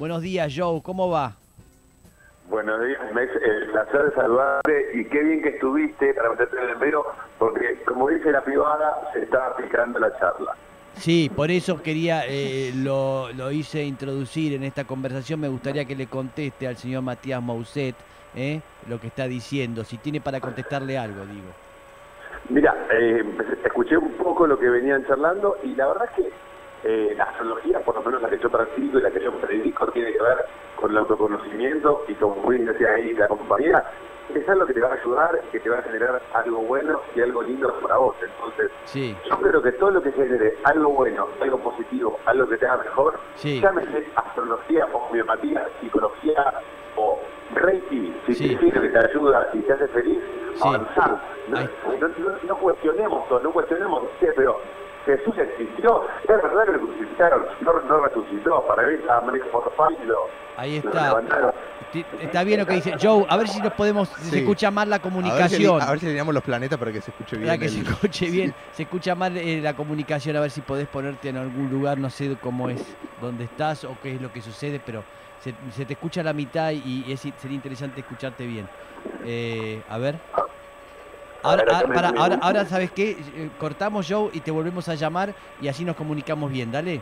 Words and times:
Buenos 0.00 0.22
días, 0.22 0.50
Joe, 0.56 0.80
¿cómo 0.82 1.10
va? 1.10 1.34
Buenos 2.48 2.82
días, 2.86 2.98
me 3.12 3.24
es 3.24 3.30
el 3.36 3.70
placer 3.70 4.04
de 4.04 4.14
saludarte 4.14 4.90
y 4.94 5.04
qué 5.04 5.22
bien 5.22 5.42
que 5.42 5.50
estuviste 5.50 6.14
para 6.14 6.30
meterte 6.30 6.56
en 6.56 6.70
el 6.70 6.78
medio, 6.78 7.04
porque 7.38 7.82
como 7.84 8.08
dice 8.08 8.32
la 8.32 8.40
privada, 8.40 9.10
se 9.12 9.24
está 9.24 9.48
aplicando 9.48 9.98
la 9.98 10.10
charla. 10.18 10.56
Sí, 10.94 11.30
por 11.36 11.50
eso 11.50 11.82
quería, 11.82 12.22
eh, 12.26 12.72
lo, 12.76 13.30
lo 13.34 13.50
hice 13.50 13.84
introducir 13.84 14.54
en 14.54 14.62
esta 14.62 14.84
conversación, 14.84 15.38
me 15.38 15.48
gustaría 15.48 15.84
que 15.84 15.94
le 15.94 16.06
conteste 16.06 16.66
al 16.66 16.78
señor 16.78 17.02
Matías 17.02 17.42
Mousset 17.42 17.94
eh, 18.34 18.62
lo 18.88 18.98
que 18.98 19.08
está 19.08 19.26
diciendo, 19.26 19.84
si 19.84 19.98
tiene 19.98 20.22
para 20.22 20.40
contestarle 20.40 20.96
algo, 20.96 21.26
digo. 21.26 21.50
Mira, 22.48 22.74
eh, 22.90 23.22
escuché 23.66 23.98
un 23.98 24.12
poco 24.12 24.46
lo 24.46 24.58
que 24.58 24.70
venían 24.70 25.06
charlando 25.06 25.58
y 25.62 25.74
la 25.74 25.88
verdad 25.88 26.08
es 26.16 26.24
que 26.24 26.32
eh, 26.84 27.14
la 27.16 27.24
astrología, 27.24 27.80
por 27.80 27.94
lo 27.96 28.02
menos 28.02 28.22
la 28.22 28.28
que 28.30 28.38
yo 28.38 28.50
practico 28.50 28.98
y 28.98 29.02
la 29.02 29.10
que 29.10 29.20
yo 29.20 29.32
predico, 29.34 29.86
tiene 29.92 30.12
que 30.12 30.22
ver 30.22 30.38
con 30.76 30.90
el 30.90 30.96
autoconocimiento 30.98 32.04
y 32.08 32.14
como 32.14 32.36
muy 32.36 32.58
decía 32.58 32.88
ahí 32.96 33.12
la 33.14 33.28
compañía, 33.28 33.84
es 34.34 34.48
algo 34.48 34.64
que 34.64 34.74
te 34.74 34.80
va 34.80 34.88
a 34.88 34.94
ayudar, 34.94 35.40
que 35.50 35.58
te 35.60 35.68
va 35.68 35.78
a 35.78 35.82
generar 35.82 36.22
algo 36.34 36.58
bueno 36.62 37.00
y 37.16 37.20
algo 37.20 37.42
lindo 37.42 37.74
para 37.80 37.96
vos. 37.96 38.14
Entonces, 38.22 38.70
Sí, 38.84 39.16
yo 39.28 39.36
creo 39.38 39.60
que 39.62 39.72
todo 39.72 39.90
lo 39.90 40.02
que 40.02 40.12
genere 40.12 40.54
algo 40.64 40.90
bueno, 40.90 41.26
algo 41.40 41.58
positivo, 41.58 42.18
algo 42.26 42.48
que 42.48 42.56
te 42.56 42.66
haga 42.66 42.84
mejor, 42.84 43.18
Sí. 43.34 43.60
llámese 43.60 44.06
astrología, 44.14 44.86
homeopatía, 44.92 45.66
psicología 45.80 46.54
o 46.96 47.18
reiki, 47.54 48.14
si 48.26 48.34
Sí. 48.34 48.56
te 48.56 48.60
sirve, 48.70 48.88
te 48.90 48.98
ayuda 49.10 49.48
y 49.52 49.58
te 49.60 49.72
hace 49.72 49.88
feliz, 49.88 50.22
Sí. 50.54 50.60
avanzar. 50.68 51.20
No, 51.48 51.60
no, 51.60 52.08
no- 52.08 52.38
no 52.46 52.56
cuestionemos 52.58 53.28
todo, 53.28 53.40
no 53.40 53.50
cuestionemos, 53.50 54.04
sí, 54.20 54.26
pero 54.36 54.60
Jesús 55.06 55.34
existió, 55.38 56.02
es 56.22 56.28
verdad 56.28 56.64
que 56.66 56.72
lo 56.72 56.80
crucificaron, 56.80 57.42
no, 57.62 57.72
no 57.80 58.00
resucitó, 58.06 58.62
para 58.66 58.86
mí 58.86 58.96
Porfal 59.50 59.96
y 60.02 60.06
lo, 60.06 60.16
ahí 60.56 60.76
está. 60.76 61.22
Está 62.20 62.44
bien 62.44 62.60
lo 62.60 62.66
que 62.66 62.74
dice. 62.74 62.94
Joe, 63.00 63.24
a 63.28 63.36
ver 63.36 63.48
si 63.48 63.60
nos 63.60 63.72
podemos, 63.72 64.08
si 64.10 64.30
se 64.30 64.38
escucha 64.40 64.70
más 64.70 64.86
la 64.86 64.96
A 64.96 64.98
ver, 64.98 65.08
si, 65.08 65.10
comunicación. 65.10 65.82
a 65.82 65.90
ver 65.90 65.98
si 66.00 66.06
alineamos 66.06 66.34
los 66.34 66.44
planetas 66.44 66.78
para 66.78 66.92
que 66.92 67.00
se 67.00 67.10
escuche 67.10 67.36
bien. 67.36 67.48
Para 67.48 67.58
que 67.58 67.64
el- 67.64 67.70
se 67.72 67.80
escuche 67.80 68.30
bien, 68.30 68.54
se 68.72 68.82
escucha 68.84 69.14
mal 69.14 69.36
eh, 69.36 69.60
la 69.60 69.74
comunicación, 69.74 70.36
a 70.36 70.40
ver 70.40 70.50
si 70.50 70.60
podés 70.60 70.86
ponerte 70.86 71.30
en 71.30 71.36
algún 71.38 71.68
lugar, 71.70 71.98
no 71.98 72.08
sé 72.10 72.36
cómo 72.40 72.68
es, 72.70 72.96
dónde 73.20 73.44
estás 73.44 73.84
o 73.84 73.96
qué 74.02 74.14
es 74.14 74.20
lo 74.20 74.30
que 74.32 74.40
sucede, 74.42 74.80
pero 74.84 75.02
se, 75.40 75.54
se 75.72 75.84
te 75.86 75.94
escucha 75.94 76.22
la 76.22 76.32
mitad 76.32 76.70
y, 76.70 77.04
y 77.06 77.12
es, 77.12 77.20
sería 77.20 77.56
interesante 77.56 78.00
escucharte 78.00 78.46
bien. 78.46 78.68
Eh, 79.24 79.82
a 79.88 79.98
ver. 79.98 80.16
Ahora, 81.42 81.64
ah, 81.72 81.82
me- 81.88 81.94
para, 81.94 82.12
me- 82.12 82.18
ahora, 82.20 82.38
ahora, 82.42 82.64
¿sabes 82.66 82.90
qué? 82.92 83.10
Eh, 83.34 83.50
Cortamos, 83.58 84.06
Joe, 84.08 84.30
y 84.32 84.40
te 84.40 84.50
volvemos 84.50 84.88
a 84.88 84.94
llamar 84.94 85.34
y 85.60 85.68
así 85.68 85.84
nos 85.84 85.96
comunicamos 85.96 86.50
bien, 86.52 86.70
dale. 86.70 87.00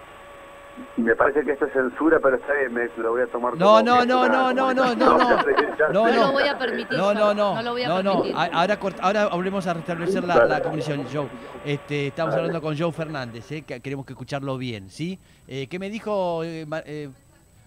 Me 0.96 1.16
parece 1.16 1.42
que 1.42 1.50
esto 1.50 1.66
es 1.66 1.72
censura, 1.72 2.20
pero 2.22 2.36
está 2.36 2.52
bien, 2.54 2.72
me 2.72 2.88
lo 3.02 3.10
voy 3.10 3.22
a 3.22 3.26
tomar 3.26 3.56
No, 3.56 3.66
como 3.66 3.82
no, 3.82 4.04
no, 4.04 4.28
no, 4.28 4.52
no, 4.52 4.72
no, 4.72 4.94
no, 4.94 5.18
no. 5.18 5.44
ya 5.76 5.88
No, 5.92 6.06
sé. 6.06 6.14
no. 6.14 6.26
lo 6.26 6.32
voy 6.32 6.44
a 6.46 6.56
permitir 6.56 6.96
No, 6.96 7.12
no, 7.12 7.34
no. 7.34 7.54
no 7.56 7.62
lo 7.62 7.72
voy 7.72 7.82
a 7.82 7.88
no, 7.88 8.02
no. 8.02 8.12
permitir. 8.22 8.36
A- 8.36 8.44
Ahora, 8.60 8.78
ahora 9.00 9.26
volvemos 9.26 9.66
a 9.66 9.74
restablecer 9.74 10.22
la, 10.22 10.44
la 10.44 10.62
comunicación, 10.62 11.04
Joe. 11.12 11.26
Este, 11.64 12.06
estamos 12.06 12.30
Dale. 12.32 12.46
hablando 12.46 12.62
con 12.64 12.78
Joe 12.78 12.92
Fernández, 12.92 13.50
¿eh? 13.50 13.62
que 13.62 13.80
queremos 13.80 14.06
que 14.06 14.12
escucharlo 14.12 14.56
bien, 14.56 14.88
¿sí? 14.88 15.18
Eh, 15.48 15.66
¿Qué 15.68 15.80
me 15.80 15.90
dijo? 15.90 16.44
eh, 16.44 16.64
eh, 16.86 17.08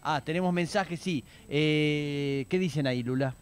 ah, 0.03 0.21
tenemos 0.23 0.53
mensajes, 0.53 0.97
sí. 0.97 1.21
Eh, 1.49 2.45
¿Qué 2.47 2.57
dicen 2.59 2.87
ahí, 2.87 3.03
Lula? 3.03 3.33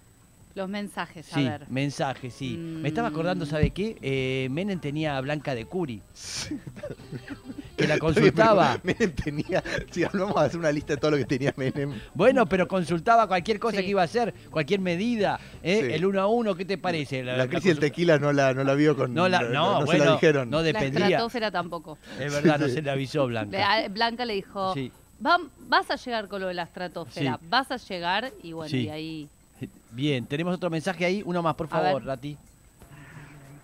Los 0.59 0.67
mensajes, 0.67 1.31
a 1.31 1.35
Sí, 1.37 1.45
ver. 1.45 1.69
mensajes, 1.69 2.33
sí. 2.33 2.57
Me 2.57 2.89
estaba 2.89 3.09
Mm. 3.09 3.13
acordando, 3.13 3.45
¿sabe 3.45 3.69
qué? 3.69 3.95
Eh, 4.01 4.49
Menem 4.51 4.77
tenía 4.81 5.15
a 5.15 5.21
Blanca 5.21 5.55
de 5.55 5.63
Curi, 5.63 6.01
que 7.77 7.87
la 7.87 7.97
consultaba. 7.97 8.77
Menem 8.83 9.11
tenía, 9.13 9.63
si 9.89 10.03
vamos 10.03 10.35
a 10.35 10.41
hacer 10.43 10.59
una 10.59 10.69
lista 10.71 10.95
de 10.95 10.97
todo 10.97 11.11
lo 11.11 11.17
que 11.17 11.23
tenía 11.23 11.53
Menem. 11.55 11.93
Bueno, 12.13 12.45
pero 12.45 12.67
consultaba 12.67 13.25
cualquier 13.27 13.57
cosa 13.57 13.77
Sí. 13.77 13.83
que 13.83 13.89
iba 13.91 14.01
a 14.01 14.05
hacer, 14.05 14.33
cualquier 14.51 14.81
medida, 14.81 15.39
¿eh? 15.63 15.79
Sí. 15.87 15.93
el 15.93 16.05
uno 16.05 16.19
a 16.19 16.27
uno, 16.27 16.55
¿qué 16.55 16.65
te 16.65 16.77
parece? 16.77 17.23
La, 17.23 17.47
crisis 17.47 17.67
del 17.67 17.79
tequila 17.79 18.17
no 18.19 18.33
la, 18.33 18.53
no 18.53 18.65
la 18.65 18.73
vio 18.73 18.97
con. 18.97 19.13
No, 19.13 19.29
la, 19.29 19.41
no, 19.43 19.79
se 19.79 19.85
bueno, 19.85 20.03
la 20.05 20.11
dijeron. 20.13 20.49
no 20.49 20.57
La 20.57 20.63
dependía. 20.63 21.05
estratosfera 21.05 21.51
tampoco. 21.51 21.97
Es 22.19 22.33
verdad, 22.33 22.59
no 22.59 22.67
se 22.67 22.81
le 22.81 22.91
avisó 22.91 23.21
Le- 23.21 23.27
Blanca. 23.29 23.73
a- 23.73 23.87
Blanca 23.87 24.25
le 24.25 24.33
dijo, 24.33 24.73
Sí, 24.73 24.91
"Va- 25.25 25.39
vas 25.69 25.89
a 25.89 25.95
llegar 25.95 26.27
con 26.27 26.41
lo 26.41 26.47
de 26.49 26.53
la 26.53 26.63
estratosfera, 26.63 27.37
Sí. 27.39 27.47
vas 27.49 27.71
a 27.71 27.77
llegar 27.77 28.33
y 28.43 28.51
bueno, 28.51 28.69
Sí. 28.69 28.77
y 28.81 28.89
ahí... 28.89 29.29
bien, 29.91 30.25
tenemos 30.25 30.55
otro 30.55 30.69
mensaje 30.69 31.05
ahí, 31.05 31.23
uno 31.25 31.41
más, 31.41 31.55
por 31.55 31.67
favor. 31.67 32.03
Rati. 32.03 32.37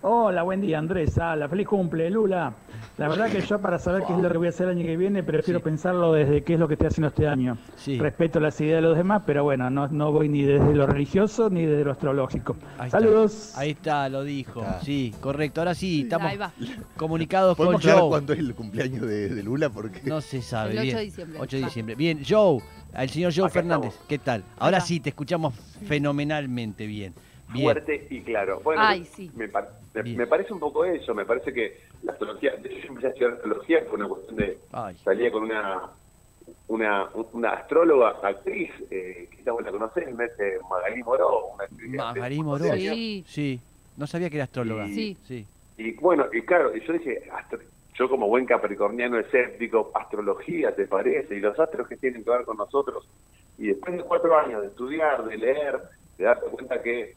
Hola, 0.02 0.42
buen 0.44 0.60
día 0.60 0.78
Andrés, 0.78 1.14
Sala, 1.14 1.48
feliz 1.48 1.66
cumple, 1.66 2.08
Lula. 2.10 2.52
La 2.96 3.08
verdad 3.08 3.28
que 3.28 3.40
yo 3.40 3.60
para 3.60 3.78
saber 3.78 4.04
qué 4.06 4.12
es 4.14 4.18
lo 4.20 4.30
que 4.30 4.38
voy 4.38 4.46
a 4.46 4.50
hacer 4.50 4.68
el 4.68 4.76
año 4.78 4.86
que 4.86 4.96
viene, 4.96 5.22
prefiero 5.24 5.58
Sí. 5.58 5.64
pensarlo 5.64 6.12
desde 6.12 6.44
qué 6.44 6.54
es 6.54 6.60
lo 6.60 6.68
que 6.68 6.74
estoy 6.74 6.86
haciendo 6.88 7.08
este 7.08 7.26
año. 7.26 7.58
Sí. 7.76 7.98
Respeto 7.98 8.38
las 8.38 8.60
ideas 8.60 8.76
de 8.82 8.88
los 8.88 8.96
demás, 8.96 9.22
pero 9.26 9.42
bueno, 9.42 9.68
no, 9.68 9.88
no 9.88 10.12
voy 10.12 10.28
ni 10.28 10.42
desde 10.42 10.74
lo 10.74 10.86
religioso 10.86 11.50
ni 11.50 11.64
desde 11.66 11.84
lo 11.84 11.90
astrológico. 11.92 12.56
Ahí 12.78 12.86
está. 12.86 13.00
Saludos. 13.00 13.52
Ahí 13.56 13.70
está, 13.70 14.08
lo 14.08 14.22
dijo. 14.22 14.60
Está. 14.60 14.80
Sí, 14.82 15.12
correcto. 15.20 15.60
Ahora 15.60 15.74
sí, 15.74 16.02
estamos 16.02 16.30
comunicados 16.96 17.56
con 17.56 17.66
¿Podemos 17.66 17.80
aclarar 17.82 18.00
Joe. 18.02 18.08
cuándo 18.10 18.32
es 18.32 18.38
el 18.38 18.54
cumpleaños 18.54 19.02
de, 19.06 19.28
de 19.34 19.42
Lula? 19.42 19.70
Porque 19.70 20.02
No 20.04 20.20
se 20.20 20.40
sabe 20.40 20.72
El 20.72 20.78
8 20.78 20.82
bien. 20.84 20.96
de 20.96 21.02
diciembre. 21.02 21.38
8 21.40 21.56
de 21.56 21.62
diciembre. 21.64 21.94
Bien, 21.96 22.22
Joe, 22.26 22.60
al 22.96 23.08
señor 23.10 23.32
Joe 23.34 23.44
Acá 23.44 23.52
Fernández, 23.54 23.90
estamos. 23.90 24.08
¿qué 24.08 24.18
tal? 24.18 24.44
Ahora 24.58 24.80
sí, 24.80 25.00
te 25.00 25.10
escuchamos 25.10 25.54
fenomenalmente 25.86 26.86
bien. 26.86 27.14
Bien. 27.52 27.64
fuerte 27.64 28.06
y 28.10 28.22
claro. 28.22 28.60
Bueno, 28.64 28.82
Ay, 28.84 29.04
sí. 29.04 29.30
me, 29.36 29.48
par- 29.48 29.70
me- 29.94 30.02
Bien. 30.02 30.16
me 30.16 30.26
parece 30.26 30.52
un 30.52 30.58
poco 30.58 30.84
eso, 30.84 31.14
me 31.14 31.24
parece 31.24 31.52
que 31.52 31.80
la 32.02 32.12
astrología, 32.12 32.52
yo 32.60 32.88
empecé 32.88 33.06
a 33.06 33.10
estudiar 33.10 33.32
astrología 33.34 33.84
por 33.84 33.94
una 34.00 34.08
cuestión 34.08 34.36
de, 34.36 34.58
Ay. 34.72 34.96
salía 35.04 35.30
con 35.30 35.44
una 35.44 35.82
una, 36.68 37.08
una 37.32 37.50
astróloga, 37.50 38.16
actriz, 38.22 38.70
eh, 38.90 39.28
quizás 39.30 39.52
vos 39.54 39.62
la 39.64 39.70
conocés, 39.70 40.12
me 40.14 40.24
dice 40.24 40.58
Magalí 40.68 41.02
Moró, 41.02 41.46
una 41.54 41.64
actriz 41.64 41.90
Magalí 41.94 42.42
Moró. 42.42 42.64
Sí. 42.74 43.24
Sí, 43.28 43.60
no 43.96 44.06
sabía 44.06 44.28
que 44.30 44.36
era 44.36 44.44
astróloga. 44.44 44.86
Y- 44.88 44.94
Sí. 44.94 45.16
Sí. 45.26 45.46
Y 45.78 45.92
bueno, 45.92 46.26
y 46.32 46.42
claro, 46.42 46.74
y 46.76 46.84
yo 46.86 46.92
dije, 46.94 47.28
astro- 47.32 47.60
yo 47.98 48.08
como 48.08 48.28
buen 48.28 48.44
capricorniano 48.44 49.18
escéptico, 49.18 49.90
astrología, 49.94 50.74
¿te 50.74 50.86
parece? 50.86 51.34
Y 51.34 51.40
los 51.40 51.58
astros 51.58 51.88
que 51.88 51.96
tienen 51.96 52.22
que 52.22 52.30
ver 52.30 52.44
con 52.44 52.56
nosotros. 52.56 53.08
Y 53.58 53.68
después 53.68 53.96
de 53.96 54.02
cuatro 54.02 54.36
años 54.38 54.62
de 54.62 54.68
estudiar, 54.68 55.24
de 55.24 55.36
leer, 55.38 55.80
de 56.18 56.24
darte 56.24 56.46
cuenta 56.46 56.82
que, 56.82 57.14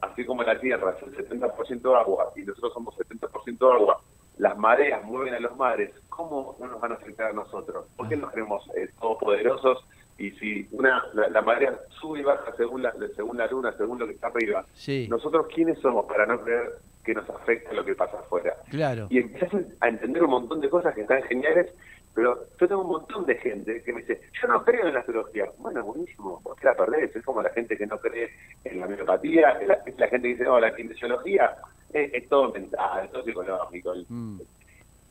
así 0.00 0.24
como 0.24 0.42
la 0.42 0.58
Tierra 0.58 0.96
es 0.96 1.02
el 1.02 1.28
70% 1.28 1.98
agua 1.98 2.32
y 2.36 2.42
nosotros 2.42 2.72
somos 2.72 2.96
70% 2.96 3.74
agua, 3.74 4.00
las 4.38 4.56
mareas 4.56 5.04
mueven 5.04 5.34
a 5.34 5.40
los 5.40 5.56
mares, 5.56 5.90
¿cómo 6.08 6.56
no 6.58 6.68
nos 6.68 6.80
van 6.80 6.92
a 6.92 6.94
afectar 6.94 7.30
a 7.30 7.32
nosotros? 7.32 7.86
¿Por 7.96 8.08
qué 8.08 8.16
nos 8.16 8.30
creemos 8.30 8.64
eh, 8.76 8.88
todopoderosos? 9.00 9.84
Y 10.18 10.32
si 10.32 10.66
una 10.72 11.02
la, 11.14 11.28
la 11.28 11.42
marea 11.42 11.78
sube 12.00 12.20
y 12.20 12.22
baja 12.22 12.52
según 12.56 12.82
la, 12.82 12.92
según 13.14 13.36
la 13.38 13.46
luna, 13.46 13.72
según 13.76 13.98
lo 14.00 14.06
que 14.06 14.14
está 14.14 14.26
arriba, 14.26 14.64
Sí, 14.74 15.06
nosotros 15.08 15.46
quiénes 15.54 15.78
somos 15.78 16.06
para 16.06 16.26
no 16.26 16.40
creer 16.40 16.72
que 17.04 17.14
nos 17.14 17.28
afecta 17.30 17.72
lo 17.72 17.84
que 17.84 17.94
pasa 17.94 18.18
afuera. 18.18 18.54
claro. 18.70 19.06
Y 19.10 19.18
empezás 19.18 19.62
a 19.80 19.88
entender 19.88 20.22
un 20.24 20.30
montón 20.30 20.60
de 20.60 20.68
cosas 20.68 20.94
que 20.94 21.02
están 21.02 21.22
geniales, 21.22 21.72
pero 22.14 22.36
yo 22.60 22.66
tengo 22.68 22.82
un 22.82 22.88
montón 22.88 23.24
de 23.26 23.36
gente 23.36 23.80
que 23.82 23.92
me 23.92 24.00
dice, 24.00 24.20
yo 24.42 24.48
no 24.48 24.64
creo 24.64 24.88
en 24.88 24.94
la 24.94 25.00
astrología. 25.00 25.46
Bueno, 25.58 25.84
buenísimo, 25.84 26.40
vos 26.42 26.58
te 26.58 26.66
la 26.66 26.74
perdés. 26.74 27.14
Es 27.14 27.24
como 27.24 27.40
la 27.40 27.50
gente 27.50 27.78
que 27.78 27.86
no 27.86 27.96
cree 27.98 28.28
en 28.64 28.80
la 28.80 28.86
homeopatía, 28.86 29.50
es 29.60 29.68
la, 29.68 29.78
la 29.96 30.08
gente 30.08 30.22
que 30.28 30.34
dice, 30.34 30.44
no, 30.44 30.58
la 30.58 30.74
kinesiología 30.74 31.56
es, 31.92 32.12
es 32.12 32.28
todo 32.28 32.50
mental, 32.52 33.04
es 33.04 33.12
todo 33.12 33.22
psicológico. 33.24 33.94
Mm, 34.08 34.40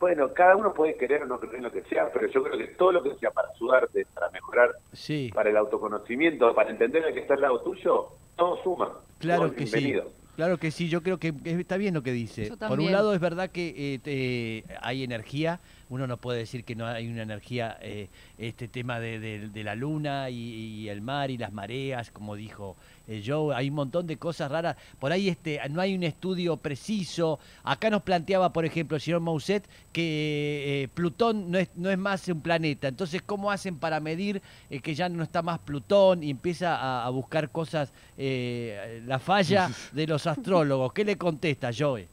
Bueno, 0.00 0.32
cada 0.32 0.54
uno 0.56 0.72
puede 0.72 0.96
querer 0.96 1.22
o 1.22 1.26
no 1.26 1.40
creer 1.40 1.56
en 1.56 1.62
lo 1.64 1.72
que 1.72 1.82
sea, 1.84 2.10
pero 2.12 2.28
yo 2.28 2.42
creo 2.44 2.56
que 2.56 2.68
todo 2.74 2.92
lo 2.92 3.02
que 3.02 3.14
sea 3.16 3.30
para 3.32 3.48
ayudarte, 3.54 4.06
para 4.14 4.30
mejorar, 4.30 4.70
Sí, 4.92 5.30
para 5.34 5.50
el 5.50 5.56
autoconocimiento, 5.56 6.54
para 6.54 6.70
entender 6.70 7.04
el 7.04 7.14
que 7.14 7.20
está 7.20 7.34
al 7.34 7.40
lado 7.40 7.60
tuyo, 7.62 8.08
todo 8.36 8.62
suma. 8.62 9.00
claro 9.18 9.46
Todo 9.48 9.56
que 9.56 9.66
sí. 9.66 9.94
Claro 10.36 10.56
que 10.58 10.70
sí, 10.70 10.88
yo 10.88 11.02
creo 11.02 11.18
que 11.18 11.34
está 11.44 11.76
bien 11.76 11.94
lo 11.94 12.02
que 12.04 12.12
dice. 12.12 12.52
Por 12.68 12.78
un 12.78 12.92
lado 12.92 13.12
es 13.12 13.18
verdad 13.20 13.50
que 13.50 13.94
eh, 13.94 13.98
te- 13.98 14.64
hay 14.82 15.02
energía, 15.02 15.58
uno 15.90 16.06
no 16.06 16.16
puede 16.18 16.40
decir 16.40 16.64
que 16.64 16.74
no 16.74 16.86
hay 16.86 17.08
una 17.08 17.22
energía, 17.22 17.78
eh, 17.80 18.08
este 18.36 18.68
tema 18.68 19.00
de, 19.00 19.18
de- 19.18 19.48
de 19.48 19.64
la 19.64 19.74
luna 19.74 20.30
y, 20.30 20.36
y 20.36 20.88
el 20.88 21.00
mar 21.00 21.30
y 21.30 21.38
las 21.38 21.52
mareas, 21.52 22.10
como 22.10 22.34
dijo 22.36 22.76
eh, 23.06 23.22
Joe, 23.26 23.54
hay 23.54 23.70
un 23.70 23.74
montón 23.76 24.06
de 24.06 24.16
cosas 24.18 24.50
raras. 24.50 24.76
Por 24.98 25.12
ahí 25.12 25.28
este, 25.28 25.60
no 25.70 25.80
hay 25.80 25.94
un 25.94 26.02
estudio 26.02 26.56
preciso. 26.58 27.38
Acá 27.64 27.88
nos 27.90 28.02
planteaba, 28.02 28.52
por 28.52 28.64
ejemplo, 28.66 28.96
el 28.96 29.00
señor 29.00 29.20
Mousset, 29.20 29.66
que 29.92 30.82
eh, 30.84 30.88
Plutón 30.88 31.50
no 31.50 31.58
es, 31.58 31.70
no 31.74 31.90
es 31.90 31.96
más 31.98 32.28
un 32.28 32.42
planeta. 32.42 32.88
Entonces, 32.88 33.22
¿cómo 33.22 33.50
hacen 33.50 33.78
para 33.78 33.98
medir 34.00 34.42
que 34.82 34.94
ya 34.94 35.08
no 35.08 35.22
está 35.22 35.40
más 35.42 35.58
Plutón 35.60 36.22
y 36.22 36.30
empieza 36.30 36.76
a, 36.76 37.06
a 37.06 37.10
buscar 37.10 37.50
cosas, 37.50 37.92
la 38.16 39.18
falla 39.18 39.70
de 39.92 40.06
los 40.06 40.26
astrólogos? 40.26 40.92
¿Qué 40.92 41.04
le 41.04 41.16
contesta, 41.16 41.70
Joe? 41.76 42.08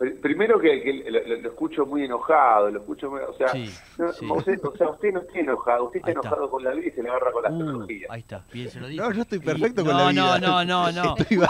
Pr- 0.00 0.18
Primero 0.22 0.58
que, 0.58 0.82
que 0.82 1.10
lo, 1.10 1.20
lo- 1.20 1.48
escucho 1.50 1.84
muy 1.84 2.04
enojado, 2.06 2.70
lo 2.70 2.80
escucho 2.80 3.10
muy, 3.10 3.20
o 3.20 3.34
sea, 3.34 3.48
Sí, 3.48 3.70
no, 3.98 4.10
sí. 4.14 4.26
Usted, 4.32 4.58
o 4.64 4.74
sea, 4.74 4.88
usted 4.88 5.12
no 5.12 5.20
está 5.20 5.38
enojado, 5.38 5.84
usted 5.84 5.98
está 5.98 6.08
Ahí 6.08 6.14
está. 6.16 6.28
enojado 6.28 6.50
con 6.50 6.64
la 6.64 6.70
vida 6.72 6.88
y 6.88 6.90
se 6.92 7.02
le 7.02 7.10
agarra 7.10 7.32
con 7.32 7.42
la 7.42 7.50
Uh, 7.50 7.60
astrología. 7.60 8.06
ahí 8.08 8.20
está, 8.20 8.44
bien 8.50 8.70
se 8.70 8.80
lo 8.80 8.86
dijo. 8.88 9.04
No, 9.04 9.12
yo 9.12 9.20
estoy 9.22 9.38
perfecto 9.40 9.84
con 9.84 9.92
no, 9.92 9.98
la 10.04 10.10
vida. 10.10 10.38
No, 10.40 10.64
no, 10.64 10.90
no, 10.90 10.92
no. 11.04 11.14
Bien, 11.28 11.40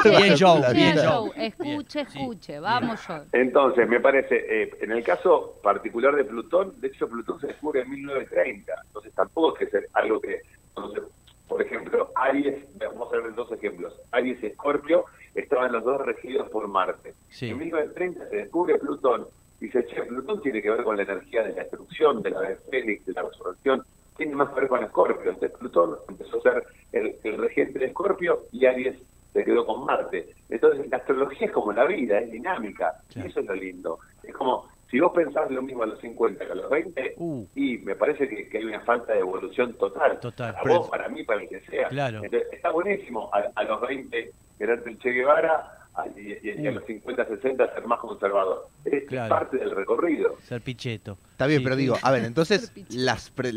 la 0.60 0.72
bien. 0.72 0.96
Joe, 0.98 1.30
escuche, 1.36 2.00
escuche, 2.00 2.52
bien. 2.52 2.62
vamos 2.62 3.06
Joe. 3.06 3.22
Entonces, 3.32 3.88
me 3.88 4.00
parece, 4.00 4.44
eh, 4.62 4.70
en 4.80 4.90
el 4.90 5.04
caso 5.04 5.60
particular 5.62 6.16
de 6.16 6.24
Plutón, 6.24 6.74
de 6.80 6.88
hecho 6.88 7.08
Plutón 7.08 7.40
se 7.40 7.46
descubre 7.46 7.82
en 7.82 7.90
1930, 7.90 8.72
entonces 8.86 9.14
tampoco 9.14 9.56
es 9.60 9.70
que 9.70 9.78
es 9.78 9.84
algo 9.92 10.20
que 10.20 10.40
Entonces, 10.74 11.04
por 11.46 11.62
ejemplo, 11.62 12.10
Aries, 12.16 12.64
vamos 12.78 13.12
a 13.12 13.16
ver 13.18 13.34
dos 13.34 13.50
ejemplos. 13.52 13.94
Aries 14.12 14.42
y 14.42 14.46
Escorpio 14.46 15.04
estaban 15.34 15.72
los 15.72 15.84
dos 15.84 16.00
regidos 16.00 16.48
por 16.50 16.66
Marte. 16.68 17.14
Sí. 17.28 17.50
En 17.50 17.58
1930 17.58 18.28
se 18.28 18.36
descubre 18.36 18.78
Plutón 18.78 19.26
y 19.60 19.66
dice, 19.66 19.86
che, 19.86 20.02
Plutón 20.02 20.40
tiene 20.42 20.62
que 20.62 20.70
ver 20.70 20.84
con 20.84 20.96
la 20.96 21.02
energía 21.02 21.42
de 21.42 21.50
la 21.50 21.62
destrucción, 21.62 22.22
de 22.22 22.30
la 22.30 22.40
de 22.40 22.56
Fénix, 22.70 23.04
de 23.06 23.12
la 23.12 23.22
resurrección, 23.22 23.82
tiene 24.16 24.34
más 24.34 24.48
que 24.50 24.60
ver 24.60 24.68
con 24.68 24.84
Escorpio. 24.84 25.30
Entonces 25.30 25.58
Plutón 25.58 25.96
empezó 26.08 26.38
a 26.38 26.42
ser 26.42 26.64
el, 26.92 27.16
el 27.22 27.38
regente 27.38 27.78
de 27.78 27.86
Escorpio 27.86 28.42
y 28.52 28.66
Aries 28.66 28.96
se 29.32 29.44
quedó 29.44 29.64
con 29.64 29.84
Marte. 29.84 30.34
Entonces 30.48 30.88
la 30.90 30.96
astrología 30.98 31.46
es 31.46 31.52
como 31.52 31.72
la 31.72 31.84
vida, 31.84 32.18
es 32.18 32.30
dinámica. 32.30 32.94
Y 33.14 33.20
eso 33.20 33.40
es 33.40 33.46
lo 33.46 33.54
lindo. 33.54 33.98
Es 34.22 34.34
como, 34.34 34.68
si 34.90 34.98
vos 34.98 35.12
pensás 35.14 35.50
lo 35.50 35.62
mismo 35.62 35.84
a 35.84 35.86
los 35.86 36.00
50 36.00 36.44
que 36.44 36.52
a 36.52 36.54
los 36.54 36.68
20, 36.68 37.14
Uh. 37.16 37.44
y 37.54 37.78
me 37.78 37.94
parece 37.94 38.28
que, 38.28 38.48
que 38.48 38.58
hay 38.58 38.64
una 38.64 38.80
falta 38.80 39.12
de 39.12 39.20
evolución 39.20 39.74
total. 39.74 40.18
Total. 40.20 40.54
Para 40.54 40.78
vos, 40.78 40.88
para 40.88 41.08
mí, 41.08 41.22
para 41.22 41.42
el 41.42 41.48
que 41.48 41.60
sea. 41.60 41.88
Claro. 41.88 42.24
Entonces, 42.24 42.48
está 42.52 42.70
buenísimo 42.70 43.30
a, 43.32 43.50
a 43.54 43.64
los 43.64 43.80
20 43.82 44.32
quererte 44.60 44.90
el 44.90 44.98
Che 44.98 45.10
Guevara 45.10 45.72
y, 46.16 46.32
y- 46.32 46.54
y 46.62 46.66
a 46.66 46.70
los 46.72 46.84
50, 46.84 47.24
60 47.24 47.74
ser 47.74 47.86
más 47.86 47.98
conservador. 47.98 48.68
Es 48.84 49.04
Claro. 49.08 49.28
parte 49.34 49.56
del 49.56 49.70
recorrido. 49.74 50.36
Ser 50.46 50.60
picheto. 50.60 51.16
Está 51.32 51.46
bien, 51.46 51.60
Sí. 51.60 51.64
pero 51.64 51.76
digo, 51.76 51.96
a 52.02 52.10
ver, 52.10 52.24
entonces, 52.24 52.70
las 52.90 53.30
pre- 53.30 53.52